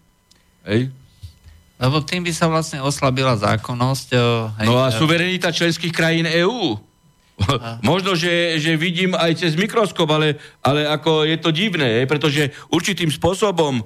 [0.63, 0.87] Hej?
[1.75, 4.07] Lebo tým by sa vlastne oslabila zákonnosť.
[4.63, 6.79] Hej, no a suverenita členských krajín EÚ.
[7.89, 13.09] Možno, že, že vidím aj cez mikroskop, ale, ale ako je to divné, pretože určitým
[13.09, 13.83] spôsobom e,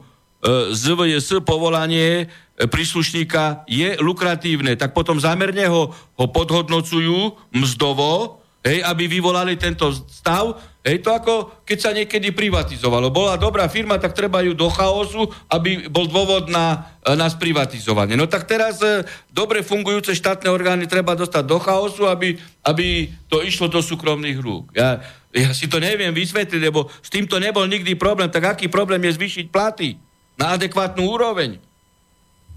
[0.75, 9.07] ZVS povolanie e, príslušníka je lukratívne, tak potom zámerne ho, ho podhodnocujú mzdovo, hej, aby
[9.07, 10.57] vyvolali tento stav.
[10.83, 11.33] Hej, to ako
[11.67, 13.11] keď sa niekedy privatizovalo.
[13.11, 18.15] Bola dobrá firma, tak treba ju do chaosu, aby bol dôvod na, na sprivatizovanie.
[18.15, 23.43] No tak teraz e, dobre fungujúce štátne orgány treba dostať do chaosu, aby, aby to
[23.43, 24.71] išlo do súkromných rúk.
[24.79, 25.03] Ja,
[25.35, 28.31] ja si to neviem vysvetliť, lebo s týmto nebol nikdy problém.
[28.31, 29.99] Tak aký problém je zvýšiť platy
[30.39, 31.59] na adekvátnu úroveň?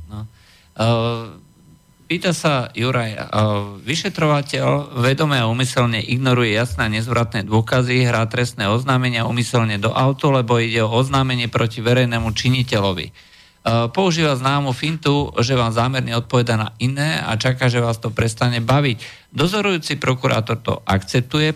[0.07, 0.23] No.
[0.79, 1.50] Uh
[2.11, 3.31] pýta sa Juraj,
[3.87, 10.35] vyšetrovateľ vedome a umyselne ignoruje jasné a nezvratné dôkazy, hrá trestné oznámenia umyselne do auto,
[10.35, 13.31] lebo ide o oznámenie proti verejnému činiteľovi.
[13.95, 18.59] Používa známu fintu, že vám zámerne odpoveda na iné a čaká, že vás to prestane
[18.59, 19.31] baviť.
[19.31, 21.55] Dozorujúci prokurátor to akceptuje,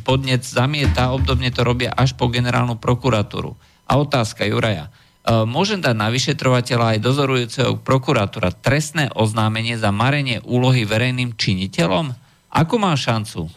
[0.00, 3.52] podnec zamieta, obdobne to robia až po generálnu prokuratúru.
[3.84, 4.88] A otázka Juraja.
[5.20, 12.16] E, môžem dať na vyšetrovateľa aj dozorujúceho prokurátora trestné oznámenie za marenie úlohy verejným činiteľom?
[12.48, 13.52] Ako má šancu?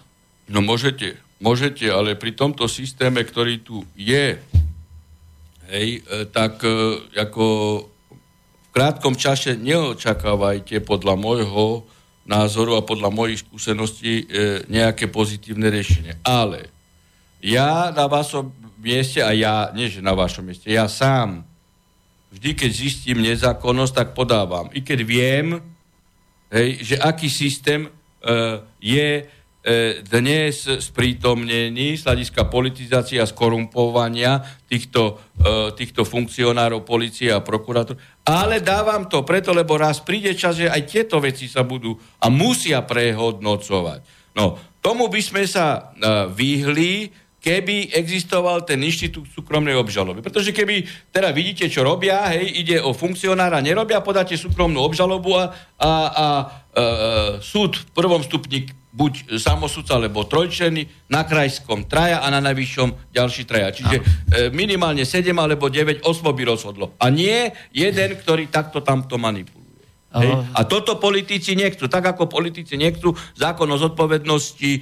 [0.51, 4.43] No môžete, môžete, ale pri tomto systéme, ktorý tu je,
[5.72, 7.45] hej, e, tak e, ako
[7.88, 11.88] v krátkom čase neočakávajte podľa môjho
[12.28, 14.26] názoru a podľa mojich skúseností
[14.72, 16.24] nejaké pozitívne riešenie.
[16.24, 16.72] Ale
[17.43, 18.49] ja na vašom
[18.80, 21.43] mieste, a ja, nie že na vašom mieste, ja sám
[22.34, 24.73] vždy, keď zistím nezákonnosť, tak podávam.
[24.73, 25.61] I keď viem,
[26.49, 29.29] hej, že aký systém uh, je uh,
[30.01, 38.01] dnes sprítomnený z hľadiska politizácie a skorumpovania týchto, uh, týchto funkcionárov policie a prokurátor.
[38.25, 42.27] Ale dávam to preto, lebo raz príde čas, že aj tieto veci sa budú a
[42.34, 44.34] musia prehodnocovať.
[44.34, 50.23] No, tomu by sme sa uh, vyhli, keby existoval ten inštitút súkromnej obžaloby.
[50.23, 55.51] Pretože keby teda vidíte, čo robia, hej, ide o funkcionára, nerobia, podáte súkromnú obžalobu a,
[55.75, 56.27] a, a
[56.73, 62.41] a e, súd v prvom stupni buď samosudca, alebo trojčený, na krajskom traja a na
[62.41, 63.69] najvyššom ďalší traja.
[63.73, 64.03] Čiže e,
[64.53, 66.93] minimálne 7 alebo 9 osôb by rozhodlo.
[67.01, 69.62] A nie jeden, ktorý takto tamto manipuluje.
[70.14, 70.30] Hej.
[70.53, 71.89] A toto politici nechcú.
[71.89, 74.80] Tak ako politici nechcú zákon o zodpovednosti e,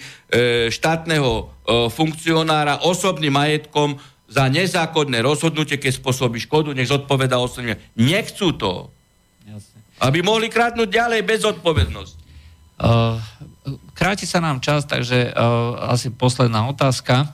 [0.68, 1.44] štátneho e,
[1.88, 3.96] funkcionára osobným majetkom
[4.32, 7.80] za nezákonné rozhodnutie, keď spôsobí škodu, nech zodpoveda osobne.
[7.96, 8.92] Nechcú to.
[9.44, 9.80] Jasne.
[10.04, 12.20] Aby mohli krátnuť ďalej bez zodpovednosti.
[12.82, 13.20] Uh,
[13.94, 17.30] kráti sa nám čas, takže uh, asi posledná otázka.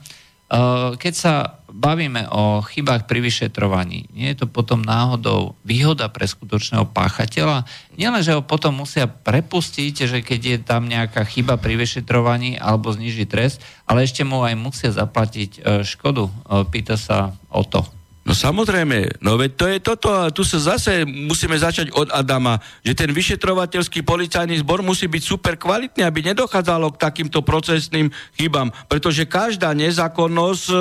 [0.50, 1.34] Uh, keď sa
[1.78, 7.62] bavíme o chybách pri vyšetrovaní, nie je to potom náhodou výhoda pre skutočného páchateľa?
[7.94, 12.90] Nielen, že ho potom musia prepustiť, že keď je tam nejaká chyba pri vyšetrovaní alebo
[12.90, 16.26] zniží trest, ale ešte mu aj musia zaplatiť e, škodu.
[16.26, 16.32] E,
[16.66, 17.97] pýta sa o to.
[18.28, 22.60] No samozrejme, no veď to je toto a tu sa zase musíme začať od Adama,
[22.84, 28.68] že ten vyšetrovateľský policajný zbor musí byť super kvalitný, aby nedochádzalo k takýmto procesným chybám,
[28.84, 30.76] pretože každá nezákonnosť, e,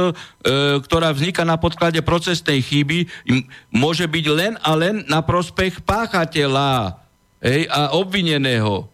[0.84, 3.08] ktorá vzniká na podklade procesnej chyby,
[3.72, 7.00] môže byť len a len na prospech páchateľa
[7.40, 8.92] hej, a obvineného.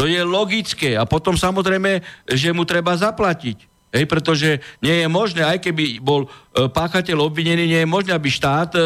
[0.00, 2.00] To je logické a potom samozrejme,
[2.32, 3.71] že mu treba zaplatiť.
[3.92, 6.28] Hej, pretože nie je možné, aj keby bol e,
[6.64, 8.84] páchateľ obvinený, nie je možné, aby štát e, e,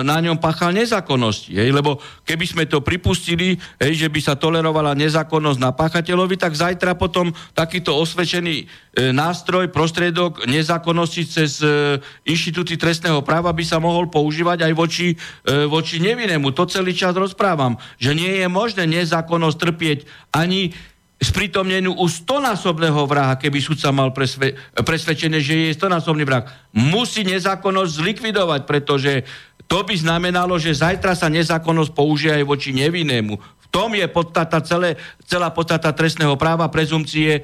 [0.00, 1.52] na ňom páchal nezákonnosti.
[1.52, 6.56] Hej, lebo keby sme to pripustili, hej, že by sa tolerovala nezákonnosť na páchateľovi, tak
[6.56, 13.76] zajtra potom takýto osvedčený e, nástroj, prostriedok nezákonnosti cez e, inštitúty trestného práva by sa
[13.76, 16.56] mohol používať aj voči, e, voči nevinnému.
[16.56, 19.98] To celý čas rozprávam, že nie je možné nezákonnosť trpieť
[20.32, 20.72] ani
[21.20, 26.48] sprítomnenú u stonásobného vraha, keby sudca mal presve, presvedčené, že je stonásobný vrah.
[26.72, 29.28] Musí nezákonnosť zlikvidovať, pretože
[29.68, 33.36] to by znamenalo, že zajtra sa nezákonnosť použije aj voči nevinnému.
[33.36, 34.98] V tom je podstata celé,
[35.28, 37.42] celá podstata trestného práva, prezumcie e,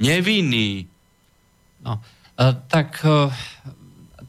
[0.00, 0.88] nevinný.
[1.84, 2.00] No,
[2.38, 3.28] e, tak e,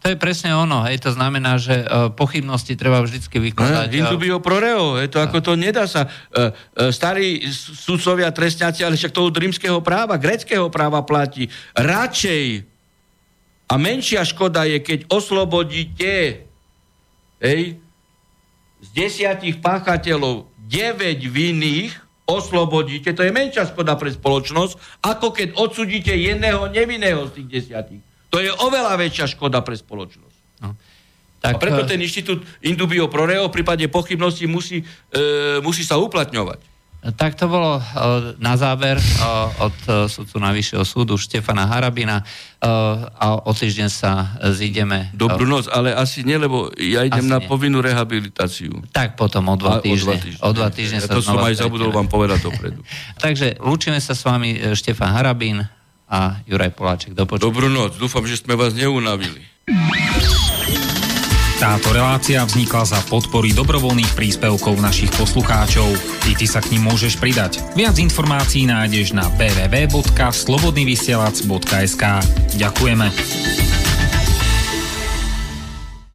[0.04, 3.88] to je presne ono, hej, to znamená, že uh, pochybnosti treba vždycky vykladať.
[3.88, 6.12] Eh, Indubio pro reo, je to ako to nedá sa.
[6.28, 11.48] Uh, uh, starí sudcovia, trestňáci, ale však toho rímskeho práva, greckého práva platí.
[11.72, 12.68] Radšej
[13.72, 16.44] a menšia škoda je, keď oslobodíte
[17.40, 17.80] hej,
[18.84, 21.96] z desiatich páchateľov 9 vinných,
[22.28, 28.04] oslobodíte, to je menšia škoda pre spoločnosť, ako keď odsudíte jedného nevinného z tých desiatich.
[28.34, 30.38] To je oveľa väčšia škoda pre spoločnosť.
[30.66, 30.74] No.
[31.44, 34.82] Tak, a preto eh, ten inštitút Indubio pro reo v prípade pochybnosti musí,
[35.12, 36.74] e, musí sa uplatňovať.
[37.04, 38.96] Tak to bolo uh, na záver
[39.60, 39.76] od
[40.08, 42.24] sudcu Najvyššieho súdu Štefana Harabina
[43.20, 45.12] a o týždeň sa zídeme.
[45.12, 47.48] Dobrú noc, ale asi nie, lebo ja idem asi na nie.
[47.52, 48.88] povinnú rehabilitáciu.
[48.96, 50.16] Tak potom o dva týždne.
[50.40, 52.80] O dva týždne, ja sa to som aj zabudol vám povedať dopredu.
[53.24, 55.68] Takže lúčime sa s vami Štefan Harabín,
[56.14, 57.18] a Juraj Poláček.
[57.18, 57.50] Do počutia.
[57.50, 59.42] Dobrú noc, dúfam, že sme vás neunavili.
[61.58, 65.96] Táto relácia vznikla za podpory dobrovoľných príspevkov našich poslucháčov.
[66.28, 67.64] I ty sa k ním môžeš pridať.
[67.74, 72.04] Viac informácií nájdeš na www.slobodnyvysielac.sk
[72.60, 73.08] Ďakujeme.